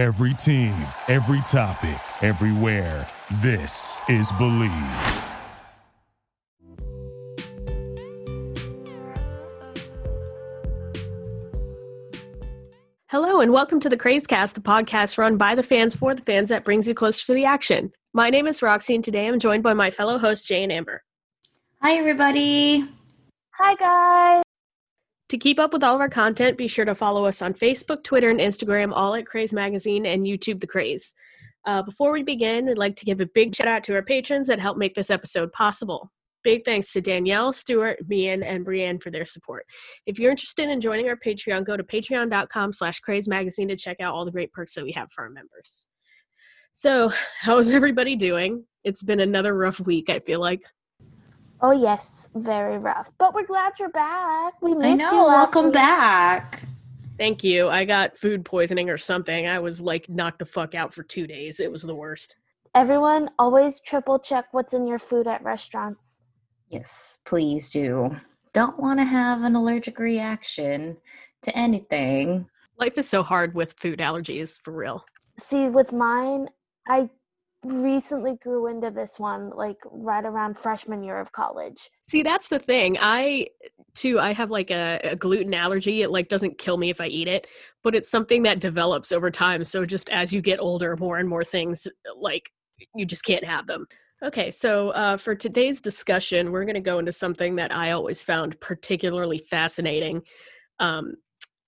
[0.00, 0.72] Every team,
[1.08, 3.06] every topic, everywhere.
[3.42, 4.70] This is Believe.
[13.08, 16.48] Hello, and welcome to the Crazecast, the podcast run by the fans for the fans
[16.48, 17.92] that brings you closer to the action.
[18.14, 21.02] My name is Roxy, and today I'm joined by my fellow host, Jay and Amber.
[21.82, 22.88] Hi, everybody.
[23.50, 24.42] Hi, guys.
[25.30, 28.02] To keep up with all of our content, be sure to follow us on Facebook,
[28.02, 31.14] Twitter, and Instagram, all at Craze Magazine, and YouTube The Craze.
[31.64, 34.48] Uh, before we begin, I'd like to give a big shout out to our patrons
[34.48, 36.10] that helped make this episode possible.
[36.42, 39.66] Big thanks to Danielle, Stuart, Mian, and Brienne for their support.
[40.04, 44.00] If you're interested in joining our Patreon, go to patreon.com slash craze magazine to check
[44.00, 45.86] out all the great perks that we have for our members.
[46.72, 48.64] So, how's everybody doing?
[48.82, 50.62] It's been another rough week, I feel like.
[51.62, 53.12] Oh yes, very rough.
[53.18, 54.54] But we're glad you're back.
[54.62, 55.12] We missed I you.
[55.12, 55.26] know.
[55.26, 55.74] last Welcome week.
[55.74, 56.62] back.
[57.18, 57.68] Thank you.
[57.68, 59.46] I got food poisoning or something.
[59.46, 61.60] I was like knocked the fuck out for two days.
[61.60, 62.36] It was the worst.
[62.74, 66.22] Everyone, always triple check what's in your food at restaurants.
[66.68, 68.16] Yes, please do.
[68.52, 70.96] Don't want to have an allergic reaction
[71.42, 72.48] to anything.
[72.78, 75.04] Life is so hard with food allergies, for real.
[75.38, 76.48] See, with mine,
[76.88, 77.10] I
[77.64, 81.90] recently grew into this one like right around freshman year of college.
[82.04, 82.96] See, that's the thing.
[83.00, 83.48] I
[83.94, 86.02] too, I have like a, a gluten allergy.
[86.02, 87.46] It like doesn't kill me if I eat it,
[87.82, 89.64] but it's something that develops over time.
[89.64, 92.50] So just as you get older, more and more things like
[92.94, 93.86] you just can't have them.
[94.22, 98.20] Okay, so uh, for today's discussion, we're going to go into something that I always
[98.20, 100.22] found particularly fascinating.
[100.78, 101.14] Um,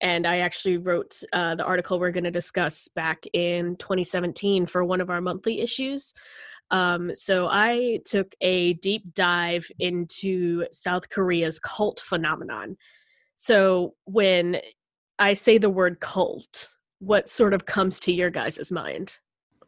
[0.03, 4.85] and I actually wrote uh, the article we're going to discuss back in 2017 for
[4.85, 6.13] one of our monthly issues.
[6.73, 12.77] Um, so I took a deep dive into South Korea's cult phenomenon.
[13.37, 14.61] So when
[15.19, 19.19] I say the word cult, what sort of comes to your guys' mind?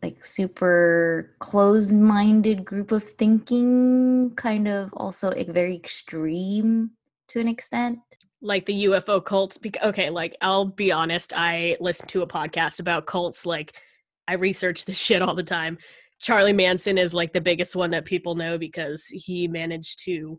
[0.02, 6.90] Like super closed-minded group of thinking, kind of also very extreme
[7.28, 8.00] to an extent.
[8.44, 9.58] Like the UFO cults.
[9.82, 13.44] Okay, like I'll be honest, I listen to a podcast about cults.
[13.46, 13.80] Like
[14.28, 15.78] I research this shit all the time.
[16.20, 20.38] Charlie Manson is like the biggest one that people know because he managed to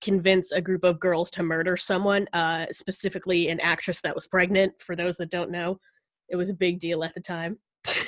[0.00, 4.72] convince a group of girls to murder someone, uh, specifically an actress that was pregnant.
[4.80, 5.78] For those that don't know,
[6.28, 7.58] it was a big deal at the time.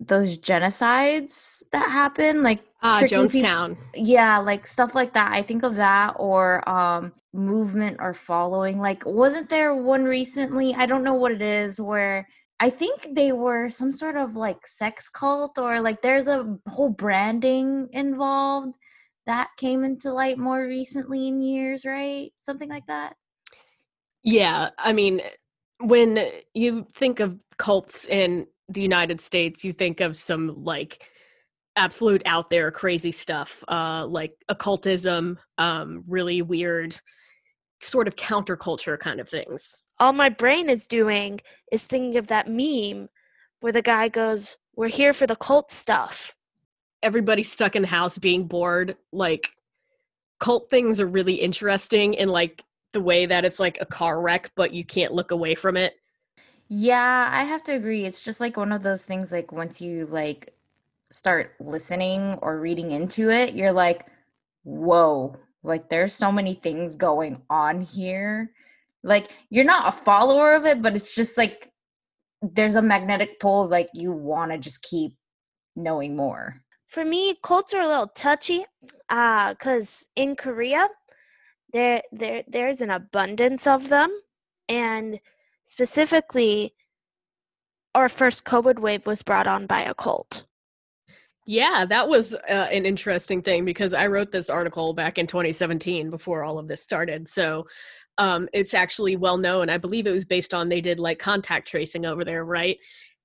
[0.00, 3.76] Those genocides that happen, like peop- Jonestown.
[3.94, 9.04] yeah like stuff like that i think of that or um movement or following like
[9.04, 12.26] wasn't there one recently i don't know what it is where
[12.58, 16.88] i think they were some sort of like sex cult or like there's a whole
[16.88, 18.74] branding involved
[19.28, 22.32] that came into light more recently in years right?
[22.40, 23.14] Something like that?
[24.24, 25.20] Yeah, I mean,
[25.80, 26.18] when
[26.54, 31.04] you think of cults in the United States, you think of some like
[31.78, 37.00] absolute out there crazy stuff, uh, like occultism, um, really weird,
[37.80, 39.84] sort of counterculture kind of things.
[40.00, 41.40] all my brain is doing
[41.72, 43.08] is thinking of that meme
[43.60, 46.34] where the guy goes, We're here for the cult stuff.
[47.02, 48.96] everybody stuck in the house being bored.
[49.12, 49.50] Like,
[50.40, 52.62] cult things are really interesting in like
[52.92, 55.94] the way that it's like a car wreck, but you can't look away from it.
[56.68, 60.06] yeah i have to agree it's just like one of those things like once you
[60.06, 60.52] like
[61.10, 64.06] start listening or reading into it you're like
[64.64, 68.52] whoa like there's so many things going on here
[69.02, 71.72] like you're not a follower of it but it's just like
[72.42, 75.12] there's a magnetic pull like you want to just keep
[75.76, 78.64] knowing more For me, cults are a little touchy
[79.10, 80.88] uh, because in Korea,
[81.70, 84.10] there, there, there's an abundance of them.
[84.70, 85.20] And
[85.64, 86.72] specifically,
[87.94, 90.47] our first COVID wave was brought on by a cult.
[91.50, 96.10] Yeah, that was uh, an interesting thing because I wrote this article back in 2017
[96.10, 97.26] before all of this started.
[97.26, 97.66] So
[98.18, 99.70] um, it's actually well known.
[99.70, 102.76] I believe it was based on they did like contact tracing over there, right?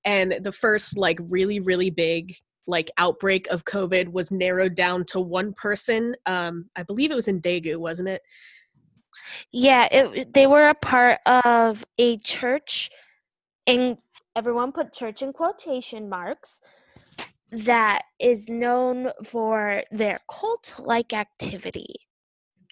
[0.06, 2.34] And the first like really, really big
[2.66, 6.16] like outbreak of COVID was narrowed down to one person.
[6.24, 8.22] Um, I believe it was in Daegu, wasn't it?
[9.52, 12.90] Yeah, it, they were a part of a church,
[13.66, 13.98] and
[14.34, 16.62] everyone put church in quotation marks,
[17.54, 21.94] that is known for their cult like activity.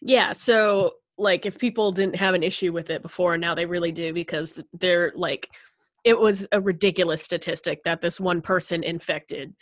[0.00, 3.92] Yeah, so like if people didn't have an issue with it before, now they really
[3.92, 5.48] do because they're like
[6.04, 9.54] it was a ridiculous statistic that this one person infected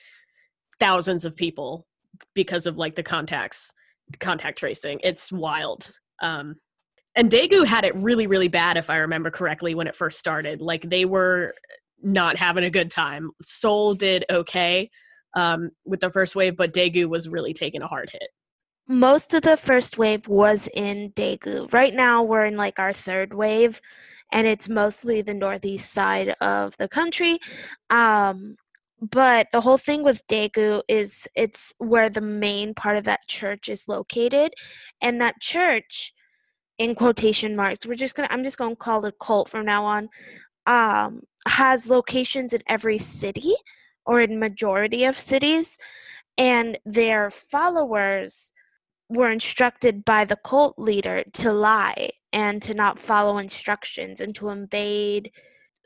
[0.78, 1.86] thousands of people
[2.34, 3.72] because of like the contacts
[4.20, 5.00] contact tracing.
[5.04, 5.90] It's wild.
[6.22, 6.56] Um
[7.14, 10.62] and Daegu had it really really bad if I remember correctly when it first started.
[10.62, 11.52] Like they were
[12.02, 13.30] not having a good time.
[13.42, 14.88] Seoul did okay
[15.34, 18.30] um, with the first wave, but Daegu was really taking a hard hit.
[18.88, 21.72] Most of the first wave was in Daegu.
[21.72, 23.80] Right now, we're in like our third wave,
[24.32, 27.38] and it's mostly the northeast side of the country.
[27.90, 28.56] Um,
[29.00, 33.68] but the whole thing with Daegu is it's where the main part of that church
[33.68, 34.52] is located,
[35.00, 36.12] and that church,
[36.78, 39.84] in quotation marks, we're just gonna I'm just gonna call it a cult from now
[39.84, 40.08] on.
[40.66, 43.54] Um, has locations in every city
[44.06, 45.78] or in majority of cities,
[46.38, 48.52] and their followers
[49.08, 54.48] were instructed by the cult leader to lie and to not follow instructions and to
[54.50, 55.32] invade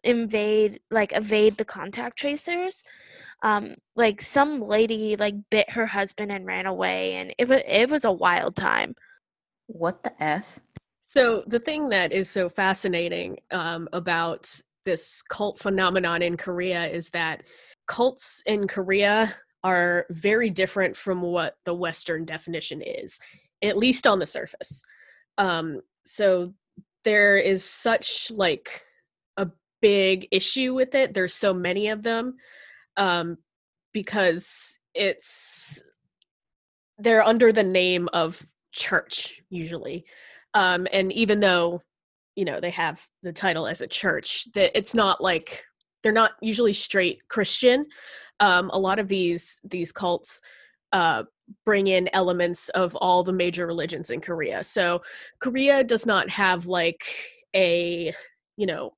[0.04, 2.84] invade like evade the contact tracers
[3.42, 7.88] um like some lady like bit her husband and ran away and it was it
[7.88, 8.94] was a wild time
[9.66, 10.60] What the f?
[11.04, 17.10] So the thing that is so fascinating um, about this cult phenomenon in Korea is
[17.10, 17.44] that
[17.86, 23.18] cults in Korea are very different from what the Western definition is,
[23.62, 24.82] at least on the surface.
[25.38, 26.52] Um, so
[27.04, 28.82] there is such like
[29.36, 29.48] a
[29.80, 31.14] big issue with it.
[31.14, 32.36] There's so many of them
[32.96, 33.38] um,
[33.92, 35.82] because it's
[36.98, 40.04] they're under the name of church usually
[40.54, 41.80] um and even though
[42.36, 45.64] you know they have the title as a church that it's not like
[46.04, 47.86] they're not usually straight christian.
[48.38, 50.40] Um a lot of these these cults
[50.92, 51.24] uh
[51.64, 54.62] bring in elements of all the major religions in korea.
[54.62, 55.02] So
[55.40, 57.04] korea does not have like
[57.56, 58.14] a
[58.56, 58.92] you know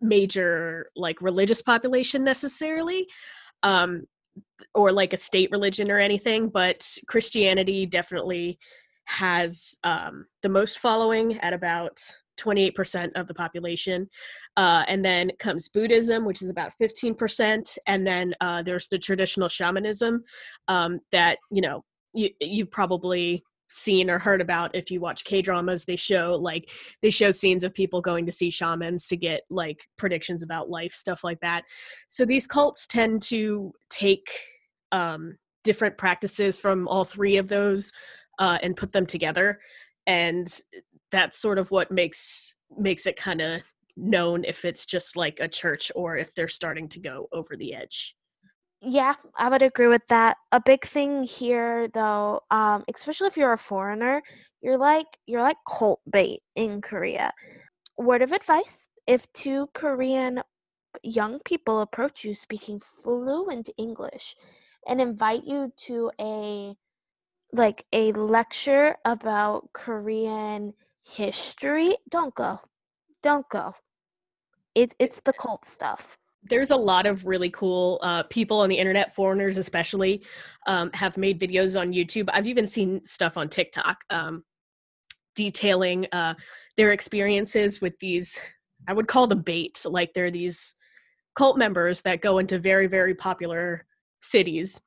[0.00, 3.06] major like religious population necessarily
[3.62, 4.02] um
[4.74, 8.58] or like a state religion or anything but christianity definitely
[9.06, 12.00] has um, the most following at about
[12.40, 14.08] 28% of the population.
[14.56, 17.78] Uh, and then comes Buddhism, which is about 15%.
[17.86, 20.22] And then uh, there's the traditional shamanism
[20.68, 21.84] um, that, you know,
[22.14, 25.84] you, you've probably seen or heard about if you watch K dramas.
[25.84, 26.70] They show like,
[27.00, 30.92] they show scenes of people going to see shamans to get like predictions about life,
[30.92, 31.62] stuff like that.
[32.08, 34.28] So these cults tend to take
[34.90, 37.92] um, different practices from all three of those
[38.38, 39.58] uh, and put them together
[40.06, 40.60] and
[41.12, 43.62] that's sort of what makes makes it kind of
[43.96, 47.74] known if it's just like a church or if they're starting to go over the
[47.74, 48.16] edge.
[48.80, 50.38] Yeah i would agree with that.
[50.50, 54.22] A big thing here though um especially if you're a foreigner
[54.62, 57.32] you're like you're like cult bait in korea.
[57.98, 60.42] Word of advice if two korean
[61.02, 64.34] young people approach you speaking fluent english
[64.86, 66.74] and invite you to a
[67.52, 70.72] like a lecture about Korean
[71.04, 72.60] history, don't go.
[73.22, 73.74] Don't go.
[74.74, 76.18] It's it's the cult stuff.
[76.44, 80.22] there's a lot of really cool uh, people on the internet, foreigners especially,
[80.66, 82.28] um, have made videos on YouTube.
[82.32, 84.42] I've even seen stuff on TikTok um,
[85.36, 86.34] detailing uh,
[86.76, 88.38] their experiences with these.
[88.88, 89.84] I would call them bait.
[89.84, 90.74] Like they're these
[91.36, 93.86] cult members that go into very very popular
[94.20, 94.80] cities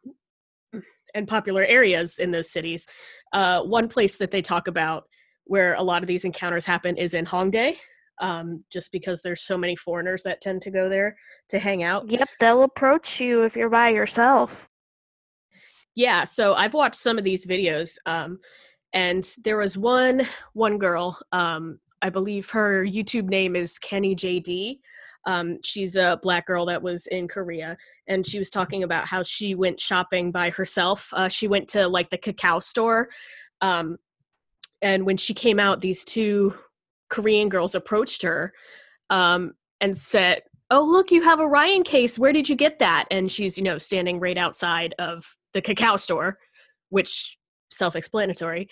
[1.13, 2.85] and popular areas in those cities.
[3.31, 5.05] Uh, one place that they talk about
[5.45, 7.77] where a lot of these encounters happen is in Hongdae,
[8.21, 11.17] um, just because there's so many foreigners that tend to go there
[11.49, 12.09] to hang out.
[12.09, 14.69] Yep, they'll approach you if you're by yourself.
[15.95, 18.39] Yeah, so I've watched some of these videos, um,
[18.93, 21.17] and there was one one girl.
[21.31, 24.79] Um, I believe her YouTube name is Kenny JD.
[25.25, 29.23] Um, she's a black girl that was in Korea, and she was talking about how
[29.23, 31.09] she went shopping by herself.
[31.13, 33.09] Uh, she went to like the Kakao store,
[33.61, 33.97] um,
[34.85, 36.53] and when she came out, these two
[37.09, 38.53] Korean girls approached her
[39.09, 42.19] um, and said, "Oh, look, you have a Ryan case.
[42.19, 45.99] Where did you get that?" And she's, you know, standing right outside of the Kakao
[45.99, 46.37] store,
[46.89, 47.35] which
[47.71, 48.69] self-explanatory.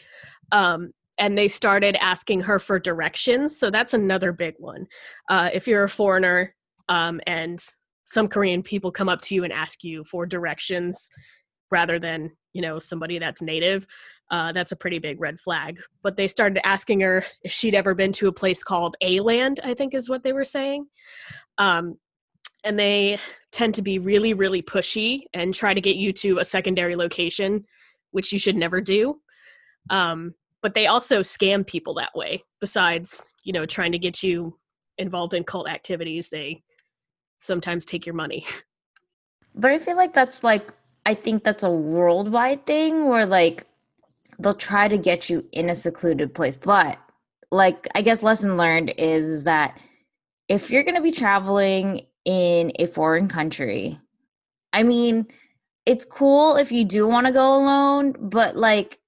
[0.52, 3.58] Um, and they started asking her for directions.
[3.58, 4.86] So that's another big one.
[5.30, 6.54] Uh, if you're a foreigner
[6.90, 7.60] um, and
[8.04, 11.10] some Korean people come up to you and ask you for directions
[11.72, 13.88] rather than, you know, somebody that's native,
[14.32, 15.80] uh, that's a pretty big red flag.
[16.02, 19.60] But they started asking her if she'd ever been to a place called A Land,
[19.64, 20.88] I think is what they were saying.
[21.58, 21.98] Um,
[22.64, 23.20] and they
[23.52, 27.66] tend to be really, really pushy and try to get you to a secondary location,
[28.12, 29.20] which you should never do.
[29.90, 32.44] Um, but they also scam people that way.
[32.62, 34.58] Besides, you know, trying to get you
[34.98, 36.64] involved in cult activities, they
[37.40, 38.46] sometimes take your money.
[39.56, 40.74] But I feel like that's like
[41.06, 43.68] I think that's a worldwide thing where like
[44.44, 46.56] they'll try to get you in a secluded place.
[46.56, 46.98] But
[47.52, 49.80] like I guess lesson learned is, that
[50.50, 54.00] if you're gonna be traveling in a foreign country.
[54.72, 55.28] I mean,
[55.86, 59.00] it's cool if you do want to go alone, but like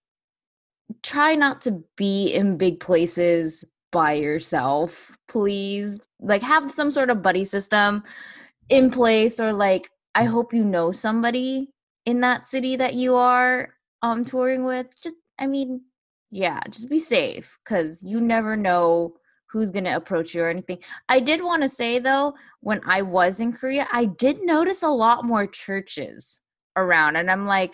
[1.02, 6.06] try not to be in big places by yourself, please.
[6.20, 8.04] Like have some sort of buddy system
[8.70, 11.70] in place or like I hope you know somebody
[12.06, 13.70] in that city that you are
[14.02, 14.88] um touring with.
[15.02, 15.82] Just I mean,
[16.32, 19.16] yeah, just be safe cuz you never know
[19.48, 20.80] who's going to approach you or anything.
[21.08, 24.90] I did want to say though, when I was in Korea, I did notice a
[24.90, 26.42] lot more churches
[26.76, 27.74] around and I'm like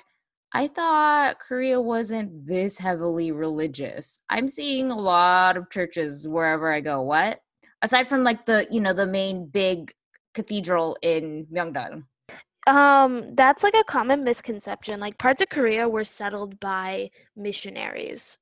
[0.54, 4.20] I thought Korea wasn't this heavily religious.
[4.30, 7.02] I'm seeing a lot of churches wherever I go.
[7.02, 7.40] What?
[7.82, 9.94] Aside from like the, you know, the main big
[10.34, 12.04] cathedral in Myeongdong.
[12.68, 15.00] Um, that's like a common misconception.
[15.00, 18.38] Like parts of Korea were settled by missionaries.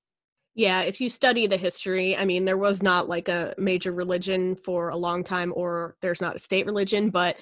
[0.56, 4.56] Yeah, if you study the history, I mean, there was not like a major religion
[4.56, 7.38] for a long time, or there's not a state religion, but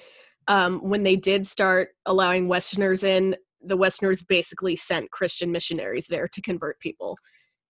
[0.46, 6.28] um, when they did start allowing Westerners in, the Westerners basically sent Christian missionaries there
[6.28, 7.18] to convert people,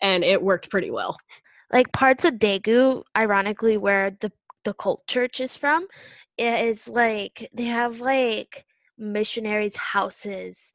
[0.03, 1.17] and it worked pretty well.
[1.73, 4.31] Like parts of Daegu, ironically, where the
[4.65, 5.87] the cult church is from,
[6.37, 8.67] is like they have like
[8.99, 10.75] missionaries' houses,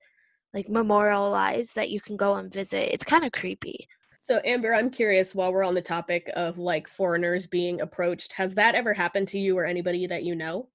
[0.54, 2.94] like memorialized that you can go and visit.
[2.94, 3.88] It's kind of creepy.
[4.20, 8.56] So Amber, I'm curious while we're on the topic of like foreigners being approached, has
[8.56, 10.70] that ever happened to you or anybody that you know?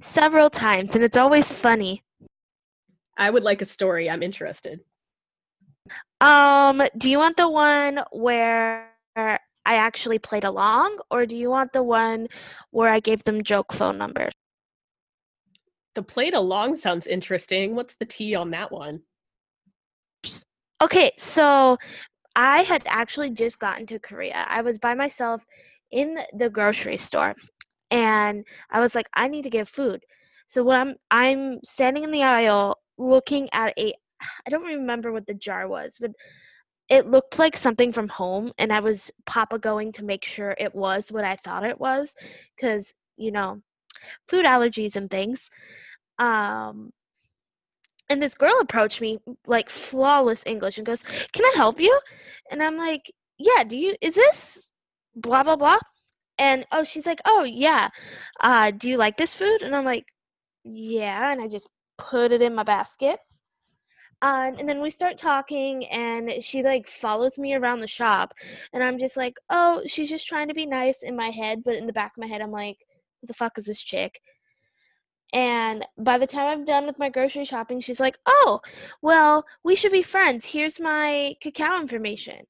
[0.00, 2.02] Several times, and it's always funny.
[3.16, 4.10] I would like a story.
[4.10, 4.80] I'm interested.
[6.20, 11.72] Um, do you want the one where I actually played along, or do you want
[11.72, 12.26] the one
[12.70, 14.32] where I gave them joke phone numbers?
[15.94, 17.74] The plate along sounds interesting.
[17.74, 19.02] What's the tea on that one?
[20.80, 21.78] Okay, so
[22.34, 24.46] I had actually just gotten to Korea.
[24.48, 25.44] I was by myself
[25.90, 27.36] in the grocery store
[27.90, 30.04] and I was like, I need to get food.
[30.46, 33.94] So when I'm I'm standing in the aisle looking at a
[34.46, 36.12] I don't remember what the jar was, but
[36.88, 40.74] it looked like something from home and I was papa going to make sure it
[40.74, 42.14] was what I thought it was
[42.58, 43.62] cuz you know,
[44.28, 45.50] food allergies and things.
[46.18, 46.92] Um
[48.08, 51.98] and this girl approached me like flawless English and goes, "Can I help you?"
[52.50, 54.70] And I'm like, "Yeah, do you is this
[55.16, 55.78] blah blah blah?"
[56.38, 57.88] And oh, she's like, "Oh, yeah.
[58.40, 60.06] Uh, do you like this food?" And I'm like,
[60.64, 61.68] "Yeah." And I just
[61.98, 63.20] put it in my basket.
[64.22, 68.32] Uh, and then we start talking and she like follows me around the shop
[68.72, 71.74] and i'm just like oh she's just trying to be nice in my head but
[71.74, 72.78] in the back of my head i'm like
[73.22, 74.20] what the fuck is this chick
[75.32, 78.60] and by the time I'm done with my grocery shopping, she's like, Oh,
[79.00, 80.44] well, we should be friends.
[80.44, 82.46] Here's my Kakao information.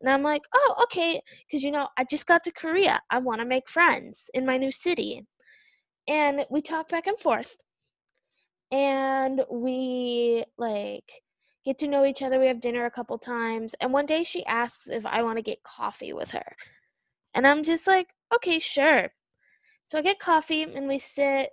[0.00, 1.22] And I'm like, Oh, okay.
[1.46, 3.00] Because, you know, I just got to Korea.
[3.10, 5.24] I want to make friends in my new city.
[6.06, 7.56] And we talk back and forth.
[8.70, 11.10] And we, like,
[11.64, 12.38] get to know each other.
[12.38, 13.74] We have dinner a couple times.
[13.80, 16.56] And one day she asks if I want to get coffee with her.
[17.34, 19.10] And I'm just like, Okay, sure.
[19.88, 21.52] So I get coffee and we sit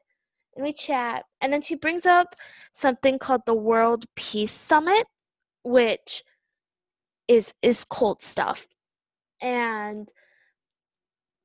[0.55, 1.23] and we chat.
[1.39, 2.35] And then she brings up
[2.73, 5.07] something called the World Peace Summit,
[5.63, 6.21] which
[7.29, 8.67] is is cult stuff.
[9.41, 10.09] And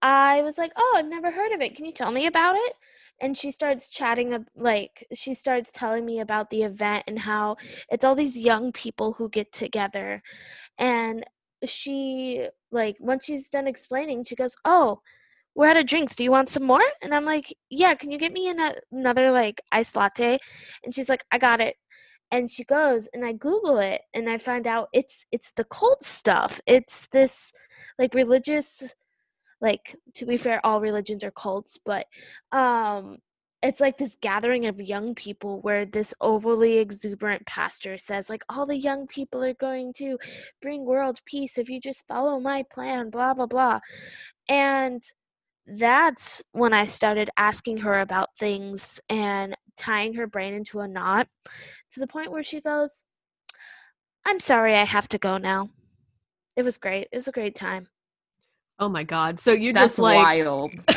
[0.02, 1.76] I was like, "Oh, I've never heard of it.
[1.76, 2.74] Can you tell me about it?"
[3.20, 7.56] And she starts chatting like she starts telling me about the event and how
[7.90, 10.22] it's all these young people who get together.
[10.78, 11.24] And
[11.66, 15.02] she like once she's done explaining, she goes, "Oh,
[15.54, 16.16] we're out of drinks.
[16.16, 16.82] Do you want some more?
[17.02, 18.52] And I'm like, yeah, can you get me
[18.92, 20.38] another like iced latte?
[20.84, 21.76] And she's like, I got it.
[22.32, 26.04] And she goes and I Google it and I find out it's it's the cult
[26.04, 26.60] stuff.
[26.66, 27.52] It's this
[27.98, 28.94] like religious
[29.60, 32.06] like to be fair, all religions are cults, but
[32.52, 33.18] um
[33.62, 38.64] it's like this gathering of young people where this overly exuberant pastor says like all
[38.64, 40.18] the young people are going to
[40.62, 43.78] bring world peace if you just follow my plan blah blah blah
[44.48, 45.02] and
[45.66, 51.28] that's when I started asking her about things and tying her brain into a knot
[51.92, 53.04] to the point where she goes,
[54.24, 55.70] I'm sorry, I have to go now.
[56.56, 57.08] It was great.
[57.12, 57.88] It was a great time.
[58.78, 59.40] Oh my god.
[59.40, 60.72] So you That's just like wild.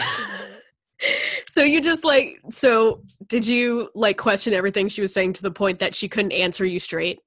[1.54, 5.52] So you just like so did you like question everything she was saying to the
[5.52, 7.20] point that she couldn't answer you straight?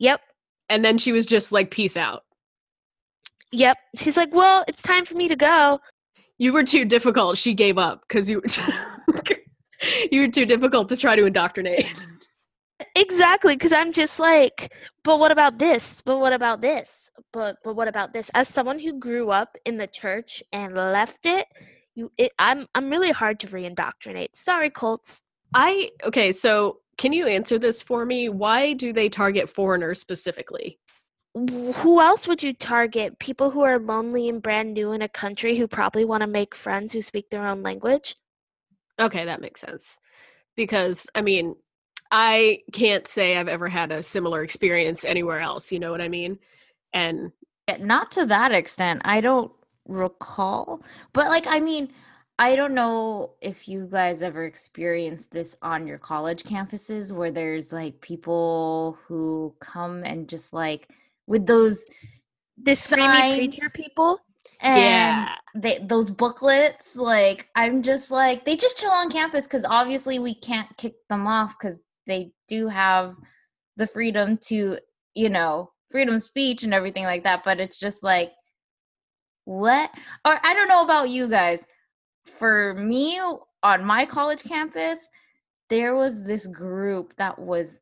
[0.00, 0.20] Yep.
[0.68, 2.24] And then she was just like peace out.
[3.52, 3.78] Yep.
[3.94, 5.78] She's like, Well, it's time for me to go.
[6.38, 7.38] You were too difficult.
[7.38, 8.42] She gave up because you
[10.12, 11.86] you were too difficult to try to indoctrinate.
[12.94, 16.02] Exactly, because I'm just like, but what about this?
[16.04, 17.10] But what about this?
[17.32, 18.30] But but what about this?
[18.34, 21.46] As someone who grew up in the church and left it,
[21.94, 24.34] you it, I'm I'm really hard to reindoctrinate.
[24.34, 25.22] Sorry, cults.
[25.54, 28.28] I okay, so can you answer this for me?
[28.28, 30.78] Why do they target foreigners specifically?
[31.36, 33.20] Wh- Who else would you target?
[33.20, 36.54] People who are lonely and brand new in a country who probably want to make
[36.56, 38.16] friends who speak their own language?
[38.98, 39.98] Okay, that makes sense.
[40.56, 41.56] Because I mean,
[42.10, 46.08] I can't say I've ever had a similar experience anywhere else, you know what I
[46.08, 46.38] mean?
[46.92, 47.32] And
[47.78, 49.02] Not to that extent.
[49.04, 49.52] I don't
[49.86, 50.82] recall.
[51.12, 51.92] But like I mean,
[52.38, 57.72] I don't know if you guys ever experienced this on your college campuses where there's
[57.72, 60.90] like people who come and just like
[61.26, 61.86] with those
[62.62, 64.20] The screamy preacher people?
[64.60, 65.34] and Yeah.
[65.54, 70.34] they those booklets like I'm just like they just chill on campus cuz obviously we
[70.34, 73.14] can't kick them off cuz they do have
[73.76, 74.78] the freedom to,
[75.14, 78.32] you know, freedom of speech and everything like that, but it's just like
[79.44, 79.90] what?
[80.24, 81.66] Or I don't know about you guys.
[82.24, 83.20] For me
[83.62, 85.08] on my college campus,
[85.68, 87.78] there was this group that was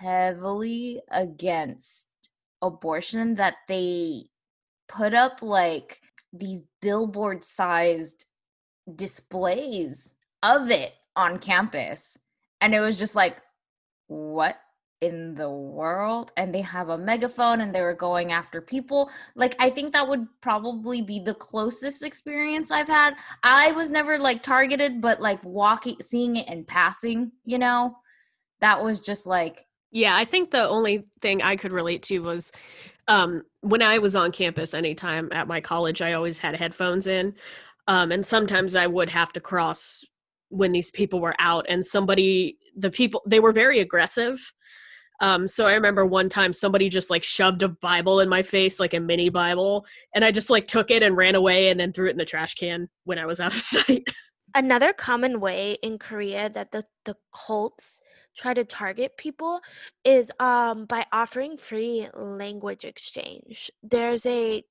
[0.00, 2.10] heavily against
[2.64, 4.24] abortion that they
[4.88, 6.00] put up like
[6.32, 8.26] these billboard sized
[8.94, 12.18] displays of it on campus.
[12.60, 13.36] And it was just like,
[14.08, 14.58] what
[15.00, 16.32] in the world?
[16.36, 19.10] And they have a megaphone and they were going after people.
[19.34, 23.14] Like, I think that would probably be the closest experience I've had.
[23.42, 27.96] I was never like targeted, but like walking, seeing it in passing, you know,
[28.60, 32.50] that was just like, Yeah, I think the only thing I could relate to was
[33.06, 37.34] um, when I was on campus anytime at my college, I always had headphones in.
[37.86, 40.04] Um, and sometimes I would have to cross
[40.48, 44.52] when these people were out, and somebody, the people, they were very aggressive.
[45.20, 48.80] Um, so I remember one time somebody just like shoved a Bible in my face,
[48.80, 51.92] like a mini Bible, and I just like took it and ran away and then
[51.92, 54.04] threw it in the trash can when I was out of sight.
[54.56, 58.00] Another common way in Korea that the, the cults
[58.36, 59.60] try to target people
[60.04, 63.70] is um, by offering free language exchange.
[63.82, 64.62] There's a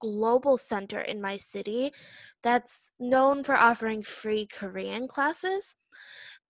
[0.00, 1.92] global center in my city
[2.42, 5.76] that's known for offering free Korean classes.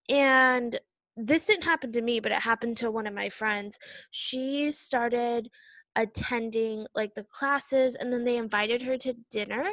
[0.09, 0.79] And
[1.17, 3.79] this didn't happen to me, but it happened to one of my friends.
[4.11, 5.49] She started
[5.97, 9.71] attending like the classes and then they invited her to dinner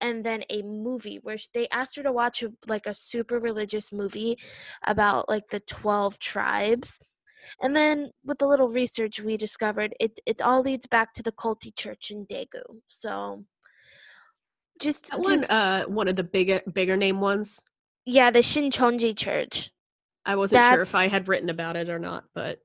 [0.00, 4.36] and then a movie where they asked her to watch like a super religious movie
[4.86, 7.00] about like the 12 tribes
[7.62, 11.32] and then with a little research we discovered it it all leads back to the
[11.32, 13.44] culty church in daegu so
[14.78, 17.62] just, That one, just uh, one of the bigger bigger name ones.
[18.04, 19.70] yeah the shincheonji church
[20.26, 22.58] I wasn't sure if I had written about it or not, but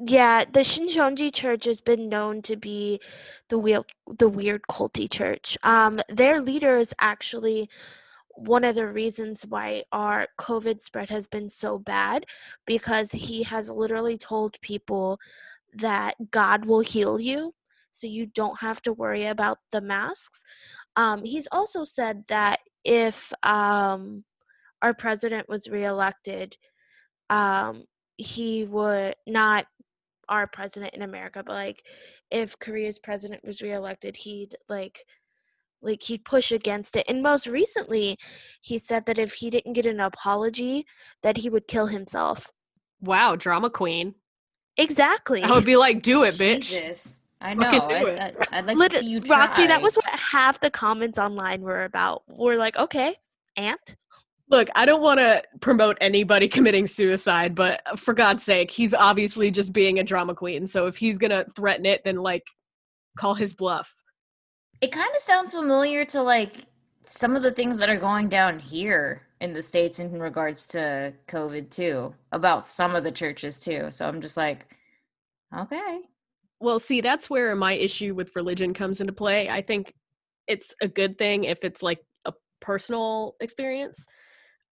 [0.00, 3.00] Yeah, the Shincheonji Church has been known to be
[3.48, 3.84] the weird,
[4.18, 5.56] the weird culty church.
[5.62, 7.70] Um, their leader is actually
[8.30, 12.26] one of the reasons why our COVID spread has been so bad
[12.66, 15.20] because he has literally told people
[15.74, 17.54] that God will heal you,
[17.90, 20.44] so you don't have to worry about the masks.
[20.96, 24.24] Um, he's also said that if um,
[24.82, 26.56] our president was reelected,
[27.30, 27.84] um,
[28.16, 29.66] he would not
[30.28, 31.82] our president in America, but like
[32.30, 35.04] if Korea's president was reelected, he'd like
[35.82, 37.04] like he'd push against it.
[37.08, 38.16] And most recently,
[38.62, 40.86] he said that if he didn't get an apology,
[41.22, 42.50] that he would kill himself.
[43.00, 44.14] wow, drama queen.
[44.76, 45.42] Exactly.
[45.42, 46.68] I would be like, do it, bitch.
[46.70, 47.20] Jesus.
[47.40, 47.68] I know.
[47.68, 48.48] I, it.
[48.50, 51.60] I, would like Lit- to see you Roxy, that was what half the comments online
[51.60, 52.22] were about.
[52.26, 53.16] We're like, okay,
[53.56, 53.96] ant.
[54.50, 58.94] Look, I don't want to promote anybody committing suicide, but uh, for God's sake, he's
[58.94, 60.66] obviously just being a drama queen.
[60.66, 62.46] So if he's gonna threaten it, then like
[63.18, 63.94] call his bluff.
[64.80, 66.66] It kind of sounds familiar to like
[67.06, 71.12] some of the things that are going down here in the states in regards to
[71.28, 73.88] COVID too, about some of the churches too.
[73.90, 74.66] So I'm just like,
[75.56, 76.00] okay.
[76.60, 79.50] Well, see, that's where my issue with religion comes into play.
[79.50, 79.92] I think
[80.46, 84.06] it's a good thing if it's like a personal experience.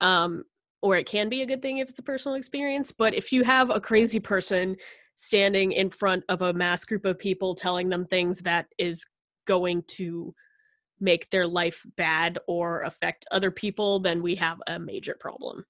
[0.03, 0.45] Um,
[0.83, 2.93] or it can be a good thing if it's a personal experience.
[2.93, 4.77] But if you have a crazy person
[5.15, 9.07] standing in front of a mass group of people telling them things that is
[9.47, 10.35] going to
[11.01, 15.65] make their life bad or affect other people, then we have a major problem.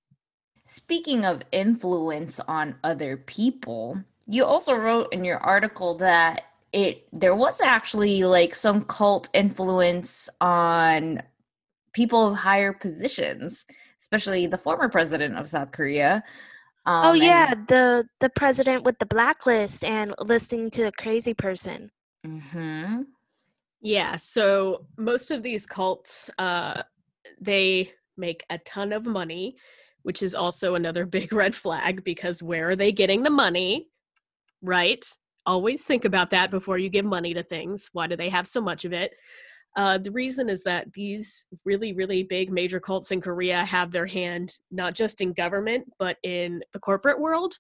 [0.65, 7.35] Speaking of influence on other people, you also wrote in your article that it there
[7.35, 11.23] was actually like some cult influence on
[11.93, 13.67] people of higher positions,
[14.13, 16.23] especially the former president of South Korea.
[16.85, 21.35] Um, oh and- yeah, the the president with the blacklist and listening to a crazy
[21.35, 21.91] person.
[22.27, 23.07] Mhm.
[23.81, 26.83] Yeah, so most of these cults uh
[27.41, 29.57] they make a ton of money,
[30.03, 33.89] which is also another big red flag because where are they getting the money?
[34.61, 35.05] Right?
[35.47, 37.89] Always think about that before you give money to things.
[37.93, 39.13] Why do they have so much of it?
[39.75, 44.07] Uh, the reason is that these really, really big major cults in Korea have their
[44.07, 47.55] hand not just in government, but in the corporate world.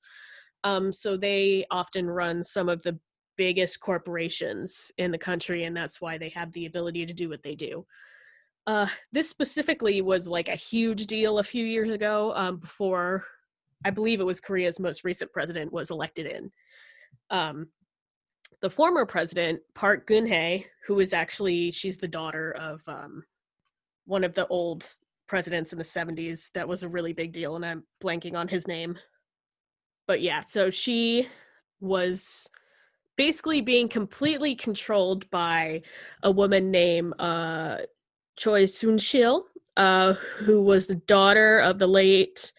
[0.64, 2.98] Um, so they often run some of the
[3.36, 7.42] biggest corporations in the country, and that's why they have the ability to do what
[7.42, 7.86] they do.
[8.66, 13.24] Uh, this specifically was like a huge deal a few years ago um, before
[13.84, 16.52] I believe it was Korea's most recent president was elected in.
[17.30, 17.68] Um,
[18.60, 23.24] the former president, Park Geun-hye, who is actually she's the daughter of um,
[24.04, 24.86] one of the old
[25.28, 26.50] presidents in the 70s.
[26.52, 28.98] That was a really big deal, and I'm blanking on his name.
[30.06, 31.28] But yeah, so she
[31.80, 32.48] was
[33.16, 35.82] basically being completely controlled by
[36.22, 37.78] a woman named uh,
[38.36, 42.52] Choi Soon Sil, uh, who was the daughter of the late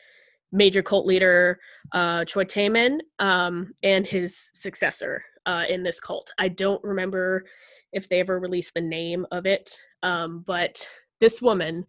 [0.51, 1.59] major cult leader
[1.91, 6.31] uh, Choi Tae-min um, and his successor uh, in this cult.
[6.37, 7.45] I don't remember
[7.91, 10.87] if they ever released the name of it, um, but
[11.19, 11.85] this woman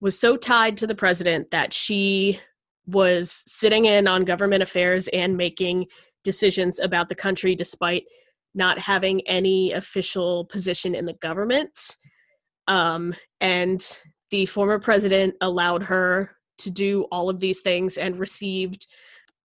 [0.00, 2.38] was so tied to the president that she
[2.86, 5.86] was sitting in on government affairs and making
[6.24, 8.04] decisions about the country despite
[8.54, 11.96] not having any official position in the government.
[12.66, 13.84] Um, and
[14.30, 18.86] the former president allowed her to do all of these things and received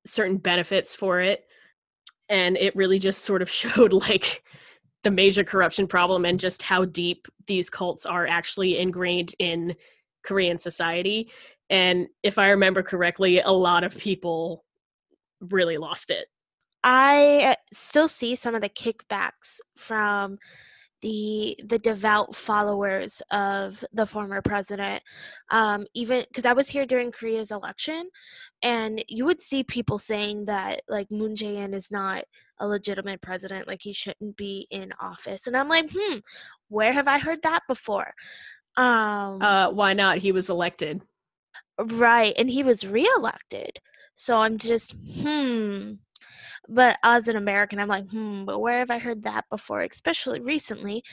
[0.05, 1.45] certain benefits for it
[2.29, 4.43] and it really just sort of showed like
[5.03, 9.75] the major corruption problem and just how deep these cults are actually ingrained in
[10.23, 11.29] Korean society.
[11.69, 14.63] And if I remember correctly, a lot of people
[15.41, 16.27] really lost it.
[16.83, 20.37] I still see some of the kickbacks from
[21.03, 25.03] the the devout followers of the former president
[25.51, 28.09] um, even because i was here during korea's election
[28.63, 32.23] and you would see people saying that like moon jae-in is not
[32.59, 36.17] a legitimate president like he shouldn't be in office and i'm like hmm
[36.69, 38.13] where have i heard that before?
[38.77, 40.17] Um uh why not?
[40.17, 41.01] He was elected.
[41.77, 43.79] Right and he was reelected
[44.15, 45.93] so i'm just hmm
[46.69, 49.81] but as an American, I'm like, hmm, but where have I heard that before?
[49.81, 51.03] Especially recently.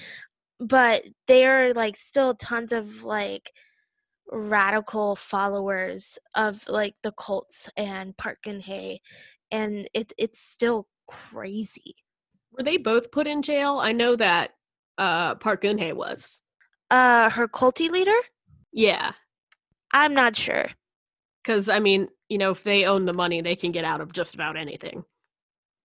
[0.58, 3.52] But there are like still tons of like
[4.30, 9.00] radical followers of like the cults and Park Geun-hye,
[9.50, 11.96] and it's it's still crazy.
[12.52, 13.78] Were they both put in jail?
[13.80, 14.52] I know that
[14.98, 16.42] uh Park Geun-hye was.
[16.90, 18.16] Uh her culty leader?
[18.72, 19.12] Yeah.
[19.92, 20.68] I'm not sure.
[21.44, 24.12] Cuz I mean, you know, if they own the money, they can get out of
[24.12, 25.04] just about anything.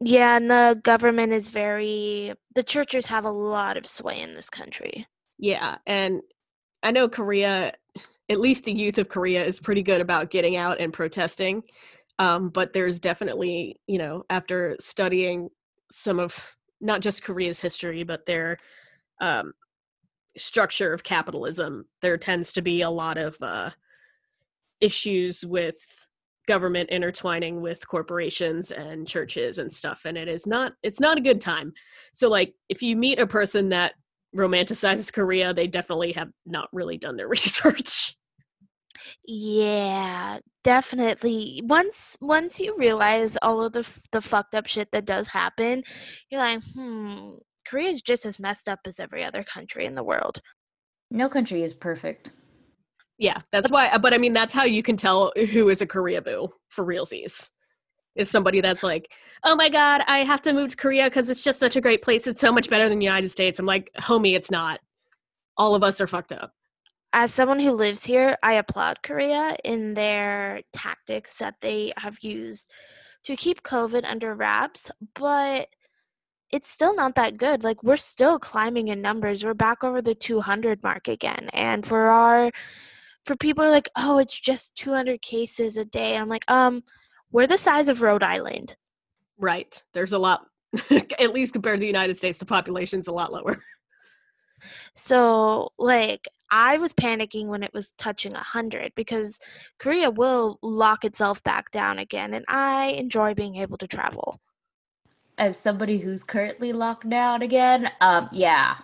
[0.02, 4.50] Yeah, and the government is very the churches have a lot of sway in this
[4.50, 5.08] country.
[5.38, 6.22] Yeah, and
[6.84, 7.74] I know Korea,
[8.30, 11.64] at least the youth of Korea is pretty good about getting out and protesting.
[12.20, 15.50] Um, but there's definitely, you know, after studying
[15.92, 18.58] some of not just Korea's history, but their
[19.22, 19.54] um,
[20.38, 23.72] structure of capitalism, there tends to be a lot of uh,
[24.80, 26.05] issues with
[26.48, 31.22] government intertwining with corporations and churches and stuff and it is not it's not a
[31.22, 31.74] good time.
[32.14, 33.94] So like if you meet a person that
[34.36, 38.16] romanticizes korea they definitely have not really done their research.
[39.26, 41.62] Yeah definitely.
[41.66, 45.84] Once once you realize all of the the fucked up shit that does happen
[46.30, 47.36] you're like hmm
[47.68, 50.42] korea is just as messed up as every other country in the world.
[51.12, 52.32] No country is perfect
[53.18, 53.98] yeah, that's why.
[53.98, 57.50] But I mean, that's how you can tell who is a Korea boo for realsies.
[58.16, 59.12] Is somebody that's like,
[59.44, 62.02] oh my god, I have to move to Korea because it's just such a great
[62.02, 62.28] place.
[62.28, 63.60] It's so much better than the United States.
[63.60, 64.80] I'm like, homie, it's not.
[65.58, 66.54] All of us are fucked up.
[67.12, 72.72] As someone who lives here, I applaud Korea in their tactics that they have used
[73.24, 75.68] to keep COVID under wraps, but
[76.52, 77.64] it's still not that good.
[77.64, 79.44] Like we're still climbing in numbers.
[79.44, 81.50] We're back over the 200 mark again.
[81.52, 82.52] And for our
[83.26, 86.16] for people like, oh, it's just 200 cases a day.
[86.16, 86.84] I'm like, um,
[87.32, 88.76] we're the size of Rhode Island.
[89.38, 89.84] Right.
[89.94, 90.46] There's a lot,
[90.92, 93.62] at least compared to the United States, the population's a lot lower.
[94.94, 99.40] So, like, I was panicking when it was touching 100 because
[99.78, 104.40] Korea will lock itself back down again, and I enjoy being able to travel.
[105.38, 108.78] As somebody who's currently locked down again, um, yeah,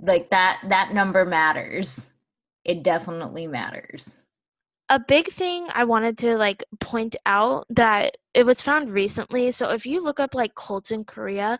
[0.00, 2.12] like that that number matters
[2.70, 4.22] it definitely matters.
[4.88, 9.50] A big thing I wanted to like point out that it was found recently.
[9.50, 11.58] So if you look up like cults in Korea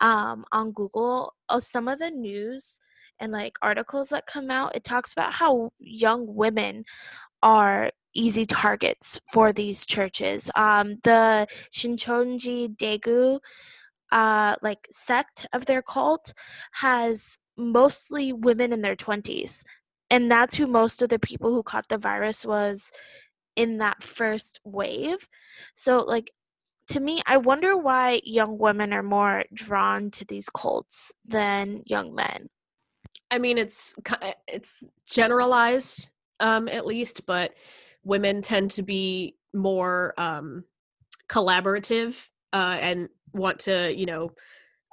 [0.00, 2.80] um, on Google, uh, some of the news
[3.20, 6.84] and like articles that come out, it talks about how young women
[7.42, 10.50] are easy targets for these churches.
[10.56, 13.38] Um, the Shincheonji Daegu
[14.10, 16.32] uh, like sect of their cult
[16.72, 19.62] has mostly women in their 20s
[20.10, 22.92] and that's who most of the people who caught the virus was
[23.56, 25.28] in that first wave
[25.74, 26.30] so like
[26.86, 32.14] to me i wonder why young women are more drawn to these cults than young
[32.14, 32.48] men
[33.30, 33.94] I mean, it's
[34.46, 37.52] it's generalized, um, at least, but
[38.04, 40.64] women tend to be more um,
[41.28, 44.32] collaborative uh, and want to, you know,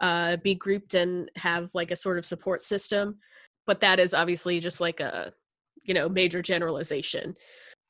[0.01, 3.17] uh, be grouped and have like a sort of support system.
[3.65, 5.33] But that is obviously just like a,
[5.83, 7.35] you know, major generalization.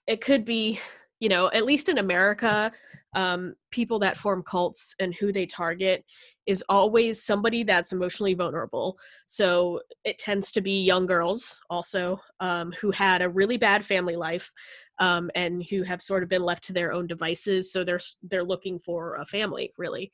[0.07, 0.79] It could be,
[1.19, 2.71] you know, at least in America,
[3.15, 6.03] um, people that form cults and who they target
[6.45, 8.97] is always somebody that's emotionally vulnerable.
[9.25, 14.15] So it tends to be young girls also um, who had a really bad family
[14.15, 14.51] life
[14.99, 17.71] um, and who have sort of been left to their own devices.
[17.71, 20.11] So they're they're looking for a family really,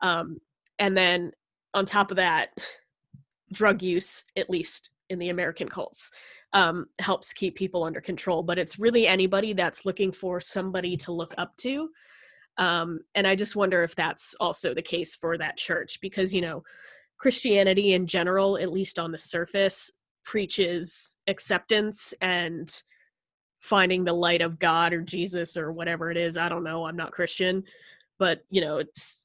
[0.00, 0.38] um,
[0.78, 1.32] and then
[1.74, 2.50] on top of that,
[3.52, 6.10] drug use at least in the American cults
[6.52, 8.42] um, helps keep people under control.
[8.42, 11.88] But it's really anybody that's looking for somebody to look up to
[12.58, 16.40] um, and i just wonder if that's also the case for that church because you
[16.40, 16.62] know
[17.18, 19.90] christianity in general at least on the surface
[20.24, 22.82] preaches acceptance and
[23.60, 26.96] finding the light of god or jesus or whatever it is i don't know i'm
[26.96, 27.62] not christian
[28.18, 29.22] but you know it's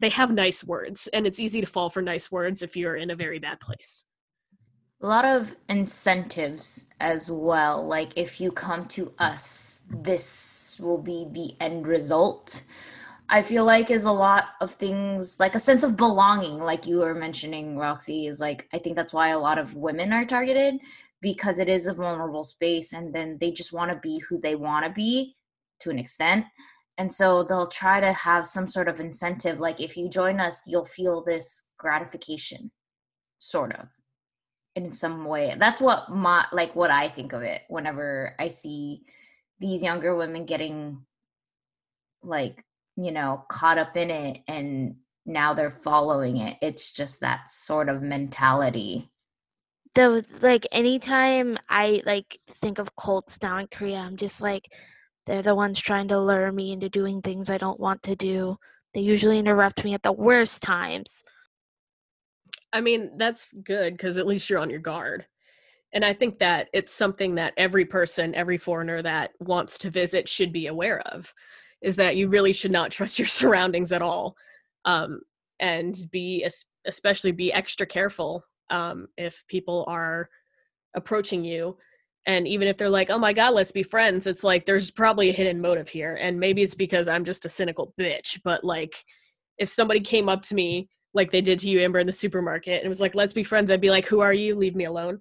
[0.00, 3.10] they have nice words and it's easy to fall for nice words if you're in
[3.10, 4.04] a very bad place
[5.00, 7.86] a lot of incentives as well.
[7.86, 12.62] Like if you come to us this will be the end result.
[13.28, 17.00] I feel like is a lot of things like a sense of belonging like you
[17.00, 20.80] were mentioning roxy is like i think that's why a lot of women are targeted
[21.20, 24.54] because it is a vulnerable space and then they just want to be who they
[24.54, 25.36] want to be
[25.80, 26.46] to an extent.
[26.96, 30.62] And so they'll try to have some sort of incentive like if you join us
[30.66, 32.70] you'll feel this gratification
[33.38, 33.86] sort of
[34.74, 35.54] in some way.
[35.58, 39.02] That's what my like what i think of it whenever i see
[39.60, 41.04] these younger women getting
[42.22, 42.64] like
[42.96, 46.56] you know caught up in it and now they're following it.
[46.62, 49.10] It's just that sort of mentality.
[49.94, 54.72] The like anytime i like think of cults down in korea i'm just like
[55.26, 58.58] they're the ones trying to lure me into doing things i don't want to do.
[58.94, 61.24] They usually interrupt me at the worst times
[62.72, 65.26] I mean, that's good because at least you're on your guard.
[65.92, 70.28] And I think that it's something that every person, every foreigner that wants to visit
[70.28, 71.32] should be aware of
[71.80, 74.36] is that you really should not trust your surroundings at all.
[74.84, 75.20] Um,
[75.60, 76.46] and be,
[76.86, 80.28] especially be extra careful um, if people are
[80.94, 81.76] approaching you.
[82.26, 85.30] And even if they're like, oh my God, let's be friends, it's like there's probably
[85.30, 86.16] a hidden motive here.
[86.20, 88.38] And maybe it's because I'm just a cynical bitch.
[88.44, 88.94] But like,
[89.56, 92.76] if somebody came up to me like they did to you, Amber, in the supermarket,
[92.78, 94.54] and it was like, "Let's be friends," I'd be like, "Who are you?
[94.54, 95.20] Leave me alone."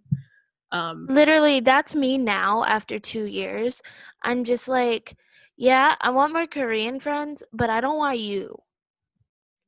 [0.71, 3.81] Um, literally that's me now after two years
[4.21, 5.15] i'm just like
[5.55, 8.53] yeah i want my korean friends but i don't want you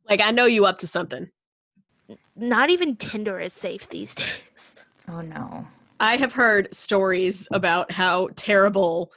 [0.10, 1.30] like I know you up to something.
[2.36, 4.76] not even tinder is safe these days
[5.08, 5.66] oh no
[6.02, 9.12] I have heard stories about how terrible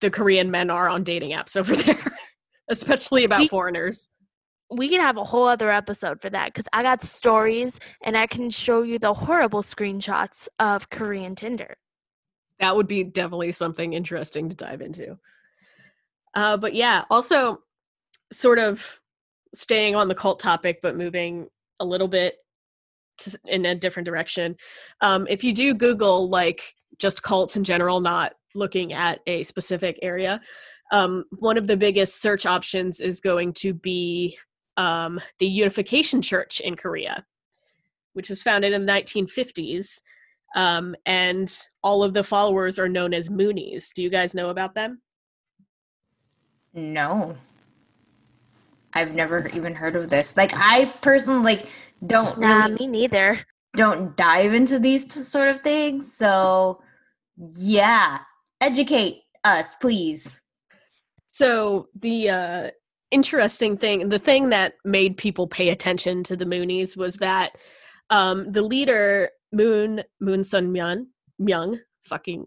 [0.00, 2.16] the Korean men are on dating apps over there,
[2.70, 4.10] especially about We- foreigners.
[4.72, 8.26] We can have a whole other episode for that because I got stories and I
[8.26, 11.76] can show you the horrible screenshots of Korean Tinder.
[12.60, 15.18] That would be definitely something interesting to dive into.
[16.34, 17.58] Uh, but yeah, also
[18.32, 18.98] sort of
[19.54, 21.48] staying on the cult topic, but moving
[21.80, 22.36] a little bit
[23.18, 24.56] to, in a different direction.
[25.00, 29.98] Um, if you do Google like just cults in general, not looking at a specific
[30.02, 30.40] area,
[30.92, 34.36] um, one of the biggest search options is going to be
[34.76, 37.24] um, the Unification Church in Korea,
[38.14, 40.00] which was founded in the 1950s.
[40.54, 41.50] Um, and
[41.82, 43.92] all of the followers are known as Moonies.
[43.94, 45.00] Do you guys know about them?
[46.74, 47.36] no
[48.94, 51.66] i've never even heard of this like i personally like
[52.06, 53.40] don't Nah, really me neither.
[53.76, 56.80] don't dive into these t- sort of things so
[57.50, 58.18] yeah
[58.62, 60.40] educate us please
[61.28, 62.70] So the uh,
[63.12, 67.52] interesting thing, the thing that made people pay attention to the Moonies was that
[68.10, 71.06] um, the leader Moon Moon Sun Myung
[71.40, 72.46] Myung fucking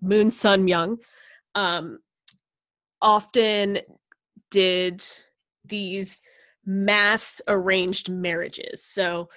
[0.00, 0.98] Moon Sun Myung
[1.54, 1.98] um,
[3.02, 3.78] often
[4.50, 5.04] did
[5.64, 6.20] these
[6.64, 8.84] mass arranged marriages.
[8.84, 9.28] So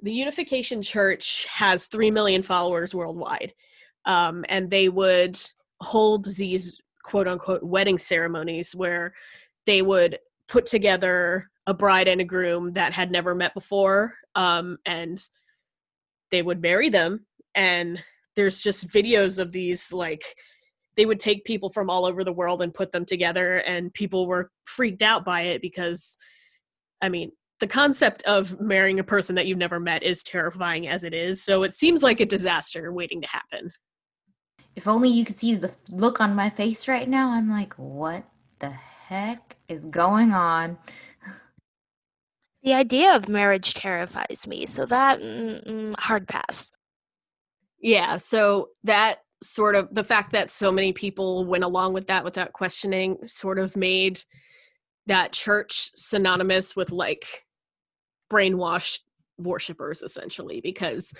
[0.00, 3.52] the Unification Church has 3 million followers worldwide.
[4.04, 5.38] Um, and they would
[5.80, 9.12] hold these quote unquote wedding ceremonies where
[9.68, 14.78] they would put together a bride and a groom that had never met before um,
[14.86, 15.22] and
[16.30, 18.02] they would marry them and
[18.34, 20.24] there's just videos of these like
[20.96, 24.26] they would take people from all over the world and put them together and people
[24.26, 26.16] were freaked out by it because
[27.02, 31.04] i mean the concept of marrying a person that you've never met is terrifying as
[31.04, 33.70] it is so it seems like a disaster waiting to happen
[34.76, 37.30] If only you could see the look on my face right now.
[37.32, 38.24] I'm like, what
[38.60, 38.74] the
[39.68, 40.78] is going on?
[42.62, 46.72] The idea of marriage terrifies me, so that mm, hard pass.
[47.80, 52.24] Yeah, so that sort of the fact that so many people went along with that
[52.24, 54.20] without questioning sort of made
[55.06, 57.44] that church synonymous with like
[58.30, 59.00] brainwashed
[59.38, 61.14] worshippers essentially because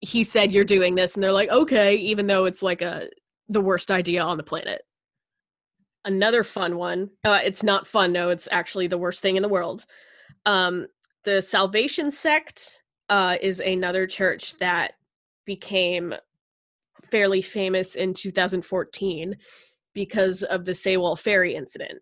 [0.00, 3.08] he said you're doing this and they're like okay even though it's like a
[3.50, 4.82] the worst idea on the planet
[6.04, 7.10] another fun one.
[7.24, 9.86] Uh, it's not fun no it's actually the worst thing in the world.
[10.46, 10.86] Um
[11.24, 14.94] the salvation sect uh is another church that
[15.44, 16.14] became
[17.10, 19.36] fairly famous in 2014
[19.94, 22.00] because of the Sewol Ferry incident.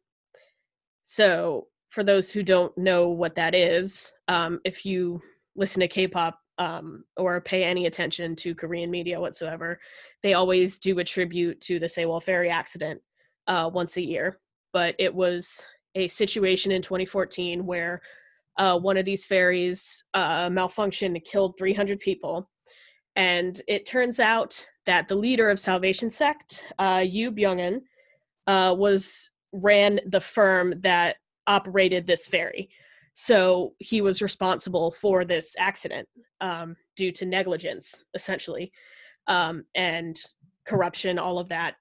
[1.03, 5.21] So, for those who don't know what that is, um, if you
[5.57, 9.81] listen to K-pop um, or pay any attention to Korean media whatsoever,
[10.23, 13.03] they always do a tribute to the Sewol Ferry accident
[13.47, 14.39] uh, once a year.
[14.73, 18.01] But it was a situation in 2014 where
[18.57, 22.49] uh, one of these ferries uh, malfunctioned and killed 300 people
[23.17, 27.83] and it turns out that the leader of Salvation Sect, uh, Yu Byung-un,
[28.47, 32.71] uh, was ran the firm that operated this ferry.
[33.15, 36.09] So he was responsible for this accident
[36.41, 38.73] um, due to negligence, essentially,
[39.27, 40.19] um, and
[40.67, 41.75] corruption, all of that,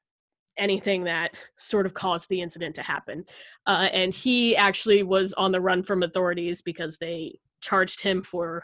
[0.60, 3.26] anything that sort of caused the incident to happen.
[3.65, 8.63] Uh, and he actually was on the run from authorities because they charged him for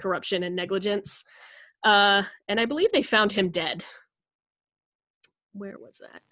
[0.00, 1.24] corruption and negligence.
[1.84, 3.84] Uh, and I believe they found him dead.
[5.52, 6.22] Where was that?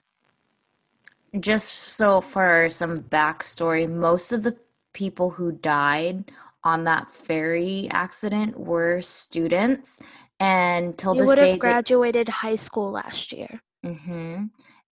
[1.41, 4.57] Just so for some backstory, most of the
[4.93, 6.31] people who died
[6.65, 10.01] on that ferry accident were students,
[10.41, 13.61] and till You this would day, have graduated high school last year.
[13.85, 14.45] hmm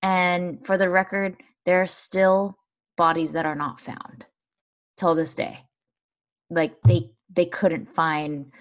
[0.04, 2.58] and for the record, there are still
[2.98, 4.26] bodies that are not found
[4.98, 5.60] till this day.
[6.50, 8.52] Like they they couldn't find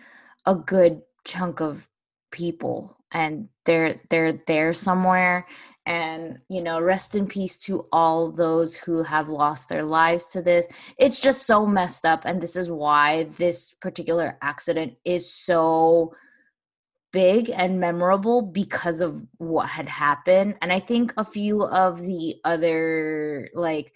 [0.46, 1.90] a good chunk of
[2.32, 5.46] people and they're they're there somewhere
[5.86, 10.42] and you know rest in peace to all those who have lost their lives to
[10.42, 16.14] this it's just so messed up and this is why this particular accident is so
[17.13, 22.36] big and memorable because of what had happened and i think a few of the
[22.43, 23.93] other like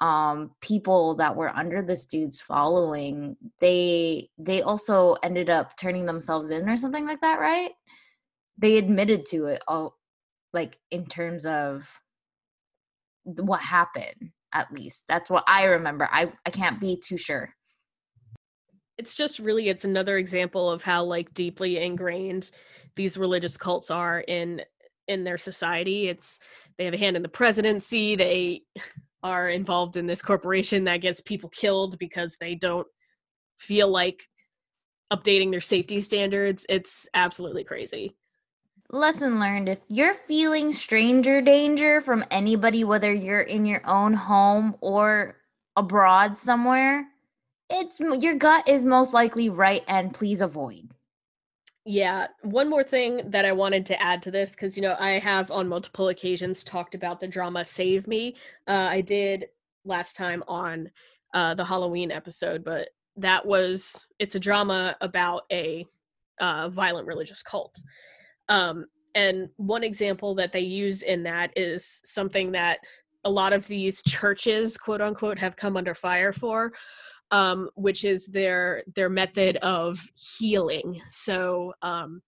[0.00, 6.50] um people that were under this dude's following they they also ended up turning themselves
[6.50, 7.72] in or something like that right?
[8.58, 9.96] They admitted to it all
[10.52, 12.00] like in terms of
[13.24, 15.04] what happened at least.
[15.08, 16.08] That's what i remember.
[16.12, 17.54] I i can't be too sure
[18.98, 22.50] it's just really it's another example of how like deeply ingrained
[22.96, 24.62] these religious cults are in
[25.08, 26.08] in their society.
[26.08, 26.38] It's
[26.78, 28.62] they have a hand in the presidency they
[29.22, 32.86] are involved in this corporation that gets people killed because they don't
[33.58, 34.24] feel like
[35.12, 36.66] updating their safety standards.
[36.68, 38.14] It's absolutely crazy.
[38.90, 44.76] Lesson learned if you're feeling stranger danger from anybody whether you're in your own home
[44.80, 45.36] or
[45.74, 47.04] abroad somewhere
[47.70, 50.88] it's your gut is most likely right and please avoid
[51.84, 55.20] Yeah, one more thing that I wanted to add to this because you know I
[55.20, 58.34] have on multiple occasions talked about the drama Save Me.
[58.66, 59.46] Uh, I did
[59.84, 60.90] last time on
[61.32, 65.86] uh, the Halloween episode, but that was it's a drama about a
[66.40, 67.80] uh, violent religious cult.
[68.48, 72.80] Um, and one example that they use in that is something that
[73.24, 76.72] a lot of these churches, quote unquote, have come under fire for,
[77.30, 80.00] um, which is their their method of
[80.38, 81.00] healing.
[81.10, 82.22] So um,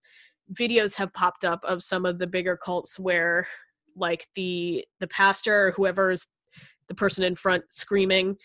[0.53, 3.47] videos have popped up of some of the bigger cults where,
[3.95, 6.27] like the the pastor or whoever is
[6.87, 8.35] the person in front screaming,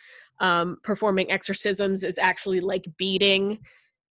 [0.40, 3.58] um, performing exorcisms is actually like beating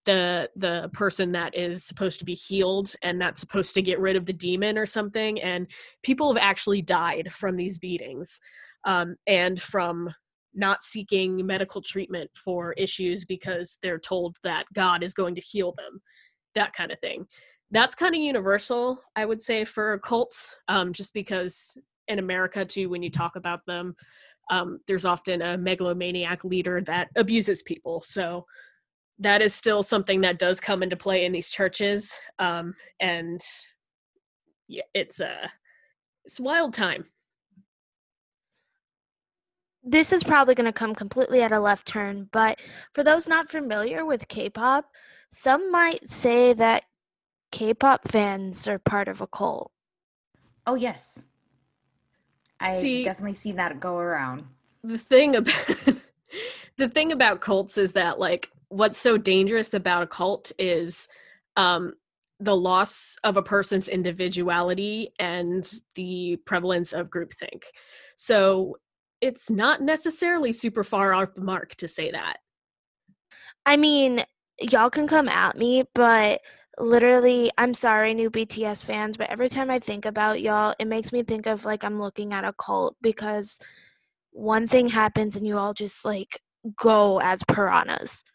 [0.05, 4.15] the the person that is supposed to be healed and that's supposed to get rid
[4.15, 5.67] of the demon or something and
[6.01, 8.39] people have actually died from these beatings
[8.83, 10.13] um, and from
[10.53, 15.73] not seeking medical treatment for issues because they're told that God is going to heal
[15.77, 16.01] them,
[16.55, 17.25] that kind of thing.
[17.71, 21.77] That's kind of universal, I would say, for cults, um, just because
[22.07, 23.95] in America, too, when you talk about them,
[24.51, 28.01] um, there's often a megalomaniac leader that abuses people.
[28.01, 28.45] So
[29.19, 32.17] that is still something that does come into play in these churches.
[32.39, 33.41] Um, and
[34.67, 35.51] yeah, it's a
[36.25, 37.05] it's wild time
[39.83, 42.59] this is probably going to come completely at a left turn, but
[42.93, 44.85] for those not familiar with K pop,
[45.33, 46.83] some might say that
[47.51, 49.71] K pop fans are part of a cult.
[50.65, 51.25] Oh, yes.
[52.59, 54.45] I See- definitely see that go around.
[54.83, 55.55] the thing about
[56.77, 61.07] the thing about cults is that like what's so dangerous about a cult is
[61.57, 61.93] um
[62.39, 67.63] the loss of a person's individuality and the prevalence of groupthink.
[68.15, 68.77] So
[69.23, 72.39] it's not necessarily super far off the mark to say that.
[73.65, 74.21] I mean,
[74.59, 76.41] y'all can come at me, but
[76.77, 81.13] literally, I'm sorry, new BTS fans, but every time I think about y'all, it makes
[81.13, 83.59] me think of like I'm looking at a cult because
[84.31, 86.41] one thing happens and you all just like
[86.75, 88.25] go as piranhas.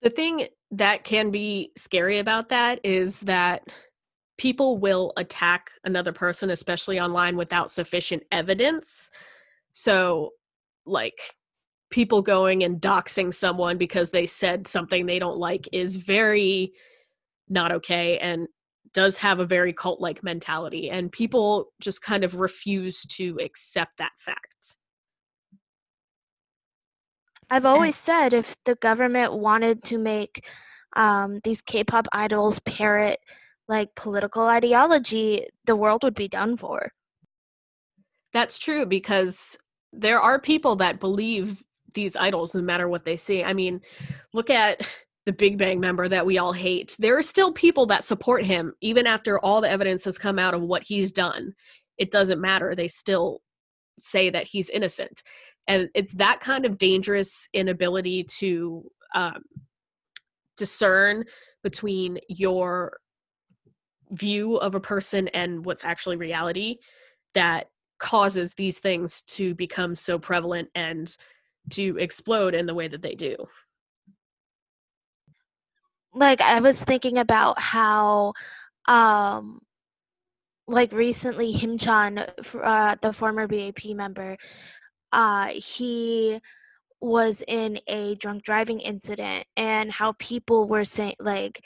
[0.00, 3.68] The thing that can be scary about that is that
[4.38, 9.10] people will attack another person, especially online, without sufficient evidence.
[9.74, 10.30] So,
[10.86, 11.18] like,
[11.90, 16.72] people going and doxing someone because they said something they don't like is very
[17.48, 18.46] not okay and
[18.92, 20.88] does have a very cult like mentality.
[20.88, 24.76] And people just kind of refuse to accept that fact.
[27.50, 30.48] I've always said if the government wanted to make
[30.96, 33.18] um, these K-pop idols parrot
[33.68, 36.92] like political ideology, the world would be done for.
[38.32, 39.56] That's true because
[39.96, 41.62] there are people that believe
[41.94, 43.42] these idols no matter what they see.
[43.42, 43.80] I mean,
[44.32, 44.86] look at
[45.26, 46.96] the Big Bang member that we all hate.
[46.98, 50.54] There are still people that support him even after all the evidence has come out
[50.54, 51.54] of what he's done.
[51.96, 52.74] It doesn't matter.
[52.74, 53.40] They still
[53.98, 55.22] say that he's innocent.
[55.66, 58.84] And it's that kind of dangerous inability to
[59.14, 59.44] um,
[60.56, 61.24] discern
[61.62, 62.98] between your
[64.10, 66.76] view of a person and what's actually reality
[67.32, 67.68] that
[67.98, 71.16] causes these things to become so prevalent and
[71.70, 73.36] to explode in the way that they do.
[76.12, 78.34] Like I was thinking about how
[78.86, 79.60] um
[80.66, 82.28] like recently Himchan
[82.62, 84.36] uh the former BAP member
[85.12, 86.40] uh he
[87.00, 91.62] was in a drunk driving incident and how people were saying like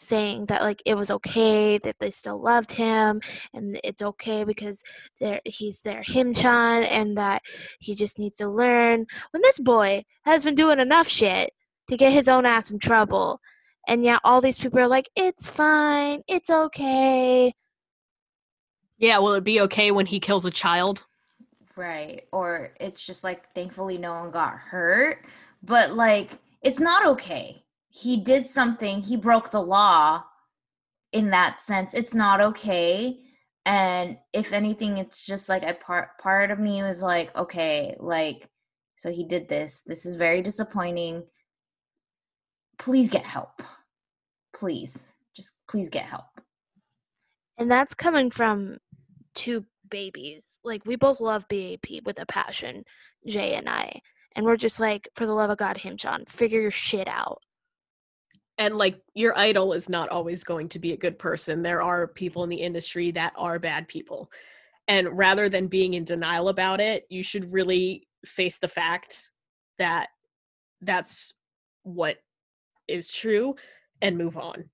[0.00, 3.20] saying that like it was okay that they still loved him
[3.52, 4.82] and it's okay because
[5.20, 7.42] there he's their himchan and that
[7.80, 11.50] he just needs to learn when this boy has been doing enough shit
[11.86, 13.40] to get his own ass in trouble
[13.86, 17.52] and yet all these people are like it's fine it's okay
[19.00, 21.04] Yeah, will it be okay when he kills a child?
[21.74, 22.24] Right.
[22.32, 25.24] Or it's just like, thankfully, no one got hurt.
[25.62, 26.32] But like,
[26.62, 27.64] it's not okay.
[27.90, 30.24] He did something, he broke the law
[31.12, 31.92] in that sense.
[31.94, 33.18] It's not okay.
[33.66, 38.48] And if anything, it's just like a part part of me was like, okay, like,
[38.96, 39.82] so he did this.
[39.86, 41.24] This is very disappointing.
[42.78, 43.62] Please get help.
[44.54, 45.12] Please.
[45.36, 46.24] Just please get help.
[47.58, 48.78] and that's coming from
[49.34, 52.84] two babies like we both love bap with a passion
[53.26, 54.00] jay and i
[54.34, 57.38] and we're just like for the love of god himchan figure your shit out
[58.60, 61.62] And like your idol is not always going to be a good person.
[61.62, 64.30] There are people in the industry that are bad people.
[64.86, 69.30] And rather than being in denial about it, you should really face the fact
[69.78, 70.10] that
[70.82, 71.32] that's
[71.84, 72.18] what
[72.86, 73.56] is true
[74.02, 74.68] and move on.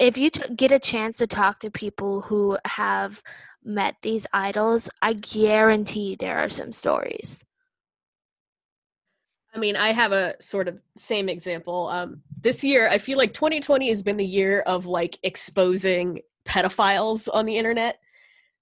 [0.00, 3.22] if you t- get a chance to talk to people who have
[3.62, 7.44] met these idols, I guarantee there are some stories.
[9.52, 11.88] I mean, I have a sort of same example.
[11.88, 17.28] Um, this year, I feel like 2020 has been the year of like exposing pedophiles
[17.32, 17.98] on the internet.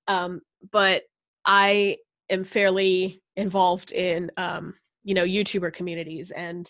[0.07, 0.41] Um,
[0.73, 1.03] but
[1.45, 1.99] I
[2.31, 4.75] am fairly involved in, um,
[5.05, 6.31] you know, YouTuber communities.
[6.31, 6.69] And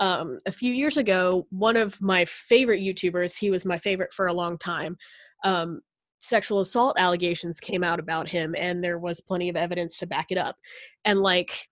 [0.00, 4.26] um, a few years ago, one of my favorite YouTubers, he was my favorite for
[4.26, 4.96] a long time,
[5.44, 5.80] um,
[6.18, 10.26] sexual assault allegations came out about him, and there was plenty of evidence to back
[10.30, 10.56] it up.
[11.04, 11.68] And like,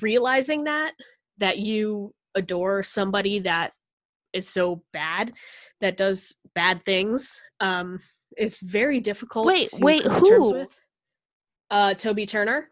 [0.00, 0.92] realizing that
[1.38, 3.72] that you adore somebody that
[4.32, 5.32] is so bad
[5.80, 8.00] that does bad things um
[8.36, 10.52] it's very difficult Wait, to wait, come to terms who?
[10.54, 10.80] with.
[11.70, 12.68] uh toby turner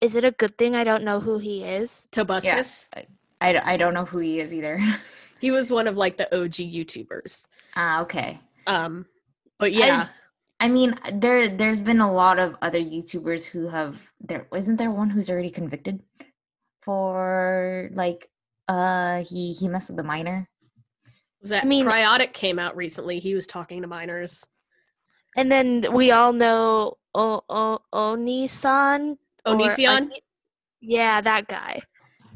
[0.00, 2.08] is it a good thing I don't know who he is?
[2.10, 2.42] Tobuscus.
[2.44, 2.88] Yes.
[3.40, 4.78] I, I don't know who he is either.
[5.42, 7.48] He was one of like the OG YouTubers.
[7.74, 8.38] Ah, okay.
[8.68, 9.06] Um,
[9.58, 10.06] but yeah,
[10.62, 14.90] I mean, there there's been a lot of other YouTubers who have there isn't there
[14.92, 16.00] one who's already convicted
[16.82, 18.28] for like
[18.68, 20.48] uh he he messed with the minor.
[21.40, 23.18] was that I mean- Cryaotic came out recently.
[23.18, 24.44] He was talking to minors.
[25.36, 29.16] And then we all know o- o- Oni-san.
[29.46, 29.96] or Onision?
[30.02, 30.22] Oni-
[30.80, 31.80] yeah, that guy.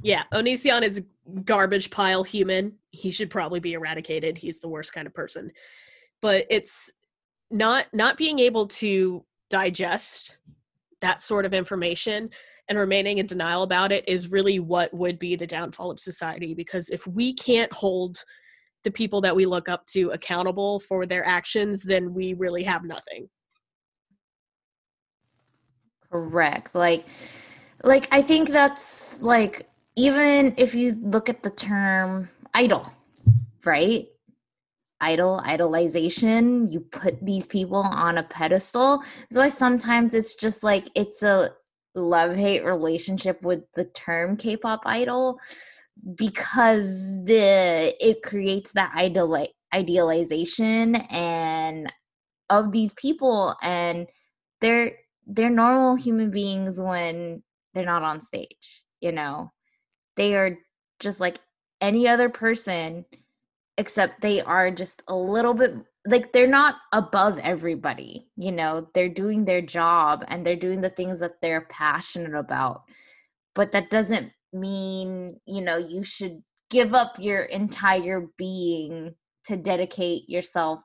[0.02, 1.04] Yeah, Onision is
[1.44, 2.78] garbage pile human.
[2.90, 4.38] He should probably be eradicated.
[4.38, 5.52] He's the worst kind of person.
[6.22, 6.90] But it's
[7.50, 10.38] not not being able to digest
[11.00, 12.30] that sort of information
[12.68, 16.54] and remaining in denial about it is really what would be the downfall of society
[16.54, 18.24] because if we can't hold
[18.82, 22.84] the people that we look up to accountable for their actions then we really have
[22.84, 23.28] nothing
[26.10, 26.74] Correct.
[26.74, 27.04] Like
[27.82, 32.92] like I think that's like even if you look at the term idol,
[33.64, 34.08] right?
[35.00, 39.02] Idol, idolization, you put these people on a pedestal.
[39.28, 41.50] That's why sometimes it's just like it's a
[41.94, 45.38] love-hate relationship with the term K-pop idol
[46.14, 51.92] because the it creates that idol idealization and
[52.50, 54.06] of these people and
[54.60, 54.92] they're
[55.26, 57.42] they're normal human beings when
[57.74, 59.50] they're not on stage you know
[60.16, 60.56] they are
[61.00, 61.40] just like
[61.80, 63.04] any other person
[63.78, 65.74] except they are just a little bit
[66.06, 68.88] like they're not above everybody you know?
[68.94, 72.82] They're doing their job and they're doing the things that they're passionate about.
[73.54, 79.14] But that doesn't mean you know you should give up your entire being
[79.44, 80.82] to dedicate yourself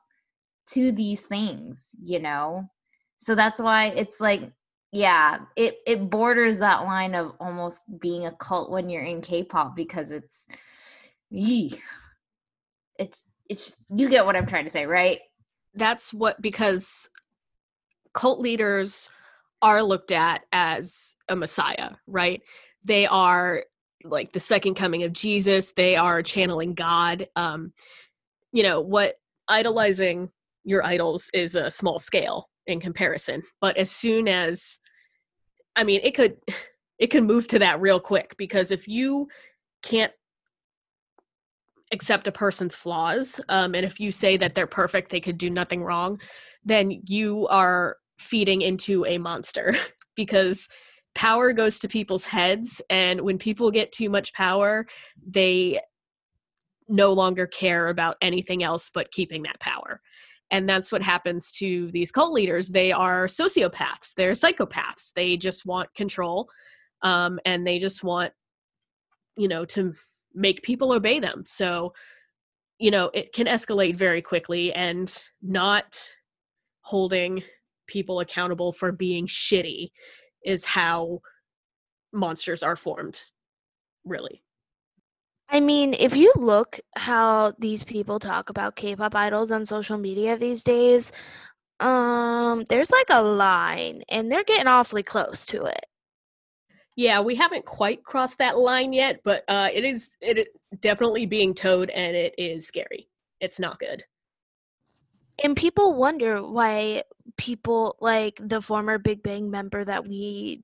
[0.70, 2.68] to these things you know?
[3.18, 4.42] So that's why it's like
[4.92, 9.74] yeah it it borders that line of almost being a cult when you're in k-pop
[9.74, 10.46] because it's
[11.30, 11.80] yee.
[13.02, 15.20] It's it's you get what i'm trying to say right?
[15.74, 17.08] That's what because
[18.12, 19.08] cult leaders
[19.62, 22.42] are looked at as a messiah right?
[22.84, 23.64] They are
[24.04, 25.72] like the second coming of jesus.
[25.72, 27.28] They are channeling god.
[27.36, 27.72] Um
[28.52, 29.16] you know what
[29.48, 30.30] idolizing
[30.64, 34.78] your idols is a small scale in comparison but as soon as
[35.74, 36.36] i mean it could
[36.98, 39.26] it could move to that real quick because if you
[39.82, 40.12] can't
[41.92, 45.50] accept a person's flaws um, and if you say that they're perfect they could do
[45.50, 46.18] nothing wrong
[46.64, 49.74] then you are feeding into a monster.
[50.14, 50.68] Because
[51.14, 54.86] power goes to people's heads and when people get too much power
[55.26, 55.80] they
[56.86, 60.02] no longer care about anything else but keeping that power.
[60.50, 62.68] And that's what happens to these cult leaders.
[62.68, 64.12] They are sociopaths.
[64.14, 65.14] They're psychopaths.
[65.14, 66.50] They just want control
[67.00, 68.34] um, and they just want
[69.38, 69.94] you know to
[70.34, 71.92] make people obey them so
[72.78, 76.10] you know it can escalate very quickly and not
[76.80, 77.42] holding
[77.86, 79.90] people accountable for being shitty
[80.44, 81.20] is how
[82.12, 83.22] monsters are formed
[84.04, 84.42] really
[85.52, 90.38] I mean, if you look how these people talk about K-pop idols on social media
[90.38, 91.12] these days,
[91.78, 95.84] um, there's like a line, and they're getting awfully close to it.
[96.96, 100.46] Yeah we haven't quite crossed that line yet but uh it is it is
[100.80, 103.08] definitely being towed and it is scary.
[103.40, 104.04] It's not good.
[105.42, 107.02] And people wonder why
[107.36, 110.62] people like the former Big Bang member that we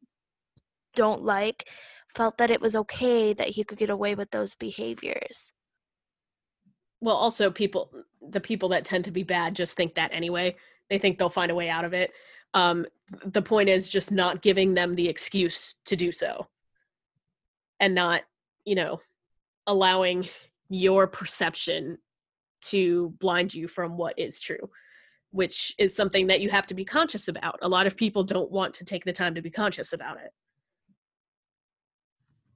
[0.94, 1.68] don't like
[2.14, 5.52] felt that it was okay that he could get away with those behaviors.
[7.00, 10.56] well also people the people that tend to be bad just think that anyway.
[10.90, 12.12] They think they'll find a way out of it.
[12.54, 12.86] Um
[13.24, 16.46] the point is just not giving them the excuse to do so.
[17.80, 18.22] And not
[18.64, 19.00] you know
[19.66, 20.28] allowing
[20.68, 21.98] your perception
[22.60, 24.68] to blind you from what is true
[25.30, 27.58] which is something that you have to be conscious about.
[27.62, 30.32] A lot of people don't want to take the time to be conscious about it.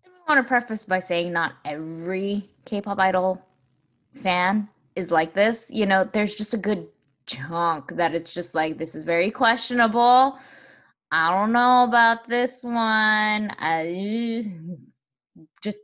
[0.07, 3.44] I want to preface by saying not every K-pop idol
[4.14, 5.68] fan is like this.
[5.70, 6.88] You know, there's just a good
[7.32, 10.38] chunk that it's just like this is very questionable.
[11.10, 13.52] I don't know about this one.
[13.58, 14.44] I
[15.62, 15.80] just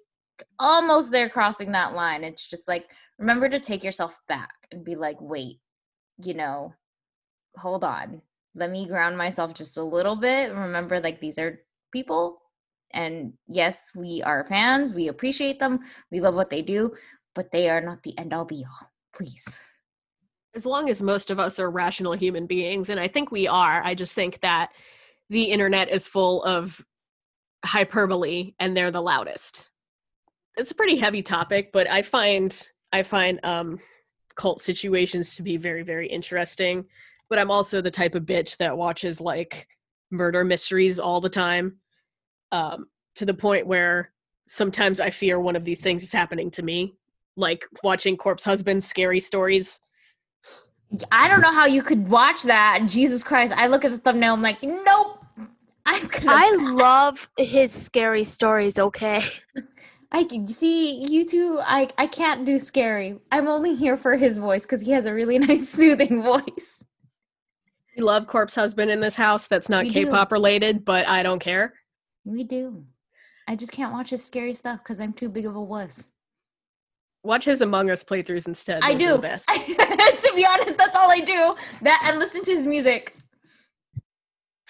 [0.59, 2.25] almost there crossing that line.
[2.25, 2.87] It's just like
[3.19, 5.61] remember to take yourself back and be like, wait,
[6.23, 6.73] you know,
[7.57, 8.23] hold on.
[8.55, 10.53] Let me ground myself just a little bit.
[10.53, 11.61] Remember, like these are
[11.93, 12.41] people
[12.93, 15.81] and yes we are fans we appreciate them
[16.11, 16.91] we love what they do
[17.35, 19.61] but they are not the end all be all please
[20.55, 23.83] as long as most of us are rational human beings and i think we are
[23.85, 24.71] i just think that
[25.31, 26.85] the internet is full of
[27.65, 29.71] hyperbole and they're the loudest.
[30.57, 33.79] It's a pretty heavy topic, but I find I find um
[34.35, 36.87] cult situations to be very very interesting.
[37.29, 39.69] But I'm also the type of bitch that watches like
[40.11, 41.79] murder mysteries all the time.
[42.53, 42.87] Um
[43.17, 44.13] to the point where
[44.47, 46.95] sometimes I fear one of these things is happening to me,
[47.37, 49.81] like watching Corpse Husband scary stories.
[51.13, 52.81] I don't know how you could watch that.
[52.87, 53.53] Jesus Christ.
[53.57, 55.25] I look at the thumbnail, I'm like, nope.
[55.85, 59.25] I'm gonna I love his scary stories, okay?
[60.13, 61.61] I can see you two.
[61.63, 63.19] I I can't do scary.
[63.33, 66.85] I'm only here for his voice because he has a really nice, soothing voice.
[67.97, 69.49] We love Corpse Husband in this house.
[69.49, 69.91] That's not We.
[69.91, 71.75] K-pop related, but I don't care.
[72.25, 72.85] We do.
[73.49, 76.13] I just can't watch his scary stuff because I'm too big of a wuss.
[77.23, 78.83] Watch his Among Us playthroughs instead.
[78.83, 79.13] I Those are do.
[79.13, 79.49] the best.
[79.49, 81.57] to be honest, that's all I do.
[81.83, 83.17] That and listen to his music.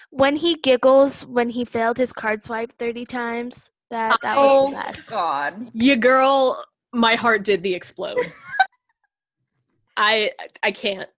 [0.09, 4.69] When he giggles when he failed his card swipe 30 times, that that was oh
[4.71, 5.07] the best.
[5.09, 5.69] God.
[5.73, 8.17] You girl, my heart did the explode.
[9.97, 10.31] I
[10.63, 11.09] I can't.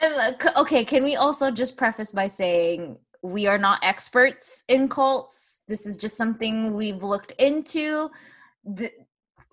[0.00, 4.88] And, c- okay, can we also just preface by saying we are not experts in
[4.88, 5.62] cults.
[5.68, 8.10] This is just something we've looked into.
[8.64, 8.90] The,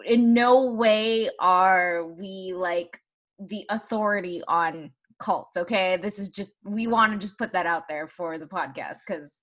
[0.06, 3.00] in no way are we like
[3.39, 5.97] the authority on cults, okay?
[5.97, 9.41] This is just, we want to just put that out there for the podcast because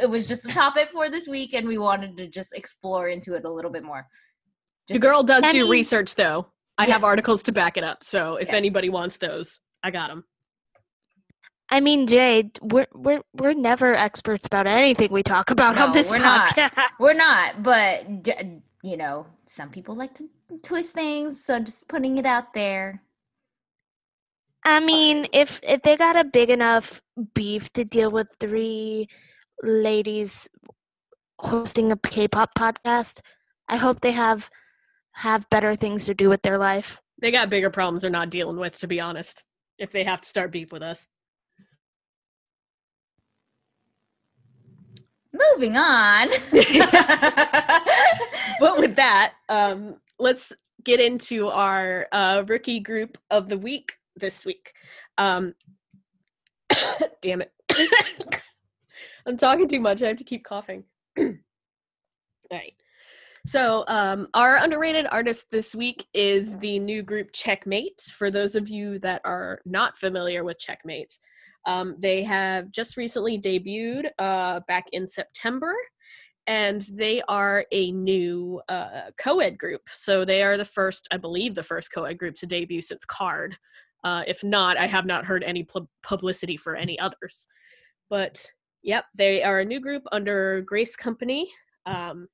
[0.00, 3.34] it was just a topic for this week and we wanted to just explore into
[3.34, 4.06] it a little bit more.
[4.88, 6.46] The girl does do research though.
[6.78, 8.02] I have articles to back it up.
[8.02, 8.54] So if Yes.
[8.56, 10.24] anybody wants those, I got them.
[11.72, 16.10] I mean, Jade, we're we're we're never experts about anything we talk about on this
[16.10, 16.56] we're not.
[16.56, 16.88] podcast.
[16.98, 20.28] We're not, but d- you know, some people like to
[20.62, 23.02] twist things, so just putting it out there.
[24.64, 27.00] I mean, if if they got a big enough
[27.34, 29.08] beef to deal with three
[29.62, 30.48] ladies
[31.38, 33.20] hosting a K-pop podcast,
[33.68, 34.50] I hope they have
[35.14, 37.00] have better things to do with their life.
[37.20, 39.44] They got bigger problems they're not dealing with, to be honest.
[39.78, 41.06] If they have to start beef with us.
[45.32, 46.28] Moving on.
[48.60, 50.52] but with that, um, let's
[50.82, 54.72] get into our uh, rookie group of the week this week.
[55.18, 55.54] Um,
[57.22, 57.52] damn it.
[59.26, 60.02] I'm talking too much.
[60.02, 60.84] I have to keep coughing.
[61.18, 61.32] All
[62.50, 62.74] right.
[63.46, 68.02] So, um, our underrated artist this week is the new group Checkmate.
[68.12, 71.16] For those of you that are not familiar with Checkmate,
[71.66, 75.74] um, they have just recently debuted uh, back in September
[76.46, 79.82] and they are a new uh, co-ed group.
[79.90, 83.54] So they are the first, I believe, the first co-ed group to debut since KARD.
[84.02, 87.46] Uh, if not, I have not heard any pub- publicity for any others.
[88.08, 88.44] But
[88.82, 91.50] yep, they are a new group under Grace Company,
[91.86, 92.26] um,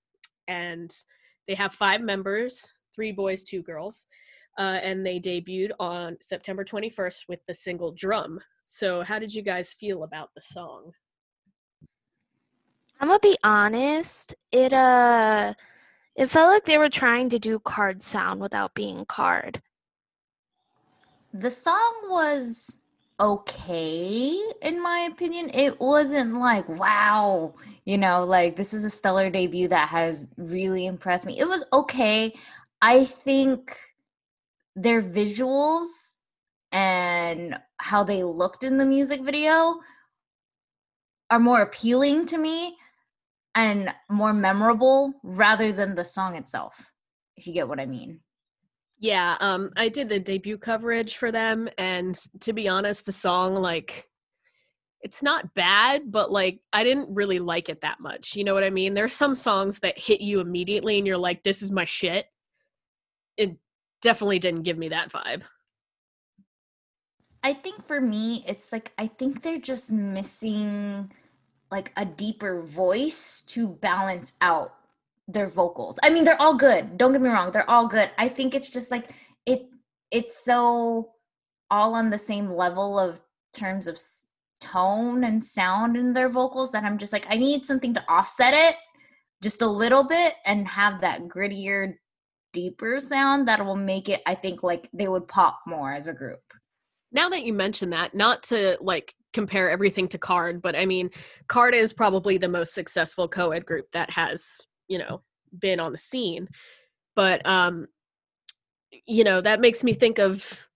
[0.49, 0.95] and
[1.49, 4.07] they have five members: three boys, two girls.
[4.59, 9.43] Uh, and they debuted on September 21st with the single "Drum." So, how did you
[9.43, 10.93] guys feel about the song?
[13.01, 14.35] I'm gonna be honest.
[14.53, 15.55] It uh,
[16.15, 19.61] it felt like they were trying to do KARD sound without being KARD.
[21.41, 22.79] the song was
[23.21, 25.51] okay, in my opinion.
[25.53, 27.55] It wasn't like, wow,
[27.85, 31.39] you know, like this is a stellar debut that has really impressed me.
[31.39, 32.35] It was okay.
[32.83, 33.77] I think
[34.77, 35.87] their visuals
[36.71, 39.81] and how they looked in the music video
[41.31, 42.77] are more appealing to me
[43.55, 46.93] and more memorable rather than the song itself,
[47.37, 48.21] if you get what I mean.
[48.99, 53.55] Yeah, um, I did the debut coverage for them, and to be honest, the song
[53.55, 54.09] like
[55.03, 58.35] it's not bad, but like I didn't really like it that much.
[58.35, 58.95] You know what I mean?
[58.95, 62.27] There's some songs that hit you immediately, and you're like, "This is my shit."
[63.37, 63.57] It
[64.07, 65.43] definitely didn't give me that vibe.
[67.43, 71.11] I think for me, it's like I think they're just missing
[71.73, 74.75] like a deeper voice to balance out
[75.27, 75.99] their vocals.
[76.05, 76.97] I mean, they're all good.
[76.97, 78.11] Don't get me wrong, they're all good.
[78.17, 79.11] I think it's just like
[79.45, 79.69] it
[80.13, 81.11] it's so
[81.69, 83.21] all on the same level of
[83.53, 83.99] terms of
[84.61, 88.55] tone and sound in their vocals that I'm just like I need something to offset
[88.55, 88.77] it
[89.43, 91.97] just a little bit and have that grittier
[92.57, 96.15] deeper sound that will make it I think like they would pop more as a
[96.15, 96.41] group.
[97.13, 101.11] Now that you mention that, not to like compare everything to KARD, but I mean,
[101.49, 105.21] KARD is probably the most successful co-ed group that has, you know,
[105.59, 106.49] been on the scene.
[107.15, 107.89] But um
[109.07, 110.67] you know, that makes me think of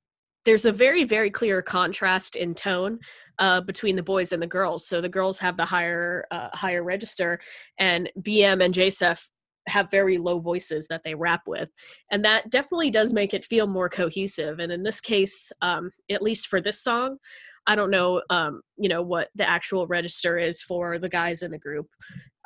[0.44, 2.98] there's a very very clear contrast in tone
[3.38, 4.86] uh, between the boys and the girls.
[4.86, 7.40] So the girls have the higher uh, higher register,
[7.78, 9.30] and BM and J.Seph
[9.66, 11.68] have very low voices that they rap with,
[12.10, 14.58] and that definitely does make it feel more cohesive.
[14.58, 17.18] And in this case, um, at least for this song,
[17.66, 21.50] I don't know, um, you know, what the actual register is for the guys in
[21.50, 21.86] the group,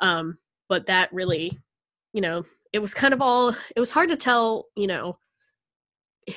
[0.01, 0.37] um,
[0.67, 1.57] but that really,
[2.13, 2.43] you know,
[2.73, 3.55] it was kind of all.
[3.75, 5.17] It was hard to tell, you know,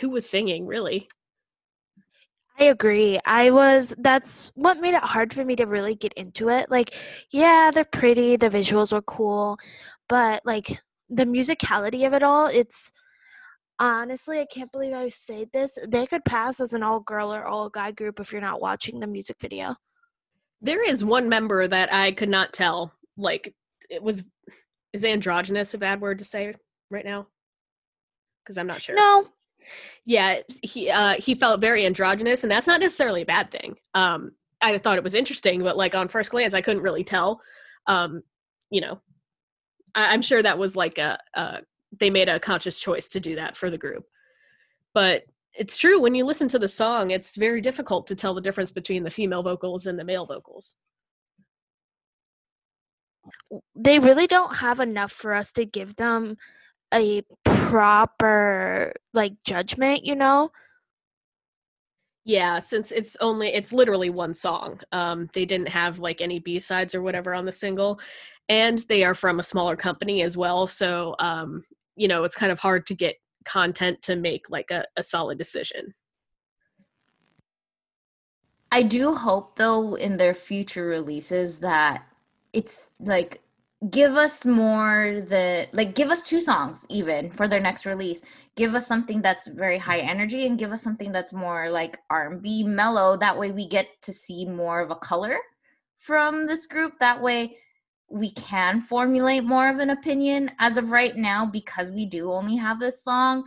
[0.00, 1.08] who was singing really.
[2.60, 3.18] I agree.
[3.24, 6.70] I was that's what made it hard for me to really get into it.
[6.70, 6.94] Like,
[7.30, 9.58] yeah, they're pretty, the visuals were cool,
[10.08, 12.92] but like the musicality of it all, it's
[13.78, 15.78] honestly, I can't believe I say this.
[15.86, 19.00] They could pass as an all girl or all guy group if you're not watching
[19.00, 19.76] the music video.
[20.60, 22.92] There is one member that I could not tell.
[23.16, 23.54] Like,
[23.90, 24.24] it was
[24.92, 26.54] is androgynous a bad word to say
[26.90, 27.28] right now?
[28.42, 28.96] Because I'm not sure.
[28.96, 29.28] No,
[30.04, 34.32] yeah he uh he felt very androgynous and that's not necessarily a bad thing um
[34.60, 37.40] i thought it was interesting but like on first glance i couldn't really tell
[37.86, 38.22] um
[38.70, 39.00] you know
[39.98, 41.58] I- i'm sure that was like a uh
[41.98, 44.04] they made a conscious choice to do that for the group
[44.94, 45.24] but
[45.54, 48.70] it's true when you listen to the song it's very difficult to tell the difference
[48.70, 50.76] between the female vocals and the male vocals
[53.74, 56.36] they really don't have enough for us to give them
[56.94, 60.50] a proper like judgment, you know?
[62.24, 64.80] Yeah, since it's only it's literally one song.
[64.92, 68.00] Um they didn't have like any B-sides or whatever on the single
[68.48, 71.64] and they are from a smaller company as well, so um
[71.96, 75.36] you know, it's kind of hard to get content to make like a, a solid
[75.36, 75.94] decision.
[78.70, 82.06] I do hope though in their future releases that
[82.52, 83.40] it's like
[83.90, 88.22] give us more the like give us two songs even for their next release.
[88.56, 92.64] Give us something that's very high energy and give us something that's more like r&b
[92.64, 93.16] mellow.
[93.16, 95.38] That way we get to see more of a color
[95.98, 96.94] from this group.
[97.00, 97.56] That way
[98.10, 100.50] we can formulate more of an opinion.
[100.58, 103.44] As of right now because we do only have this song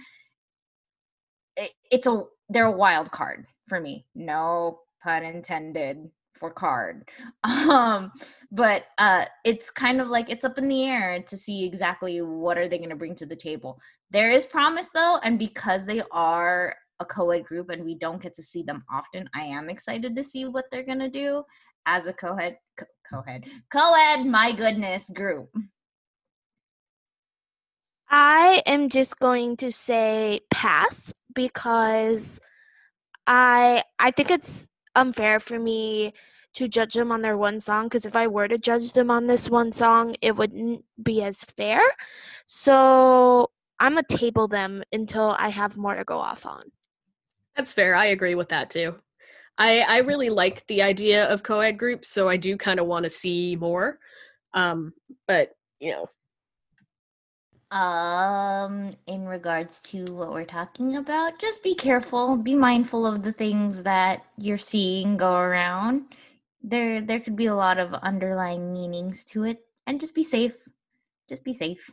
[1.58, 4.06] it, it's a they're a wild card for me.
[4.16, 7.04] No pun intended for KARD.
[7.44, 8.12] Um
[8.52, 12.58] but uh it's kind of like it's up in the air to see exactly what
[12.58, 13.80] are they going to bring to the table.
[14.10, 18.34] There is promise though and because they are a co-ed group and we don't get
[18.36, 21.44] to see them often i am excited to see what they're going to do
[21.88, 22.71] as a co-ed co-
[23.12, 25.50] co-ed co-ed my goodness group
[28.14, 32.42] I am just going to say pass because
[33.26, 36.14] I I think it's unfair for me
[36.56, 39.28] to judge them on their one song because if I were to judge them on
[39.28, 41.80] this one song, it wouldn't be as fair.
[42.46, 46.64] So I'm gonna table them until I have more to go off on.
[47.56, 47.96] That's fair.
[47.96, 48.96] I agree with that too.
[49.58, 53.04] I I really like the idea of co-ed groups, so I do kind of want
[53.04, 54.00] to see more.
[54.54, 54.94] Um,
[55.28, 56.10] but you know,
[57.72, 63.32] um in regards to what we're talking about just be careful be mindful of the
[63.32, 66.04] things that you're seeing go around
[66.62, 70.68] there there could be a lot of underlying meanings to it and just be safe
[71.30, 71.90] just be safe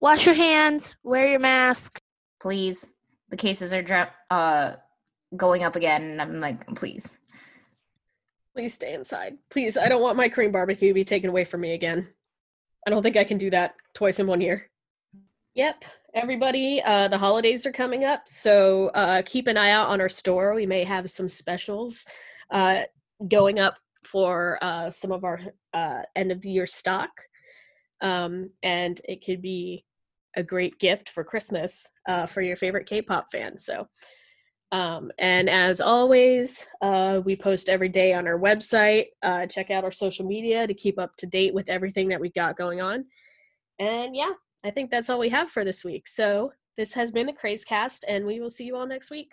[0.00, 1.98] Wash your hands, wear your mask.
[2.40, 2.92] please
[3.30, 4.74] the cases are dra- uh
[5.36, 7.18] going up again and i'm like please
[8.54, 9.38] please stay inside.
[9.50, 12.08] Please, I don't want my korean barbecue to be taken away from me again.
[12.86, 14.68] I don't think I can do that twice in one year.
[15.54, 20.00] Yep, everybody, uh, the holidays are coming up, so uh, keep an eye out on
[20.00, 20.54] our store.
[20.54, 22.06] We may have some specials
[22.50, 22.82] uh,
[23.28, 25.40] going up for uh, some of our
[25.74, 27.10] uh, end of the year stock,
[28.00, 29.84] um, and it could be
[30.34, 33.58] a great gift for Christmas uh, for your favorite K-pop fan.
[33.58, 33.86] So.
[34.72, 39.08] Um, and as always, uh, we post every day on our website.
[39.22, 42.32] Uh, check out our social media to keep up to date with everything that we've
[42.32, 43.04] got going on.
[43.78, 44.32] And yeah,
[44.64, 46.08] I think that's all we have for this week.
[46.08, 49.32] So this has been the Craze Cast, and we will see you all next week.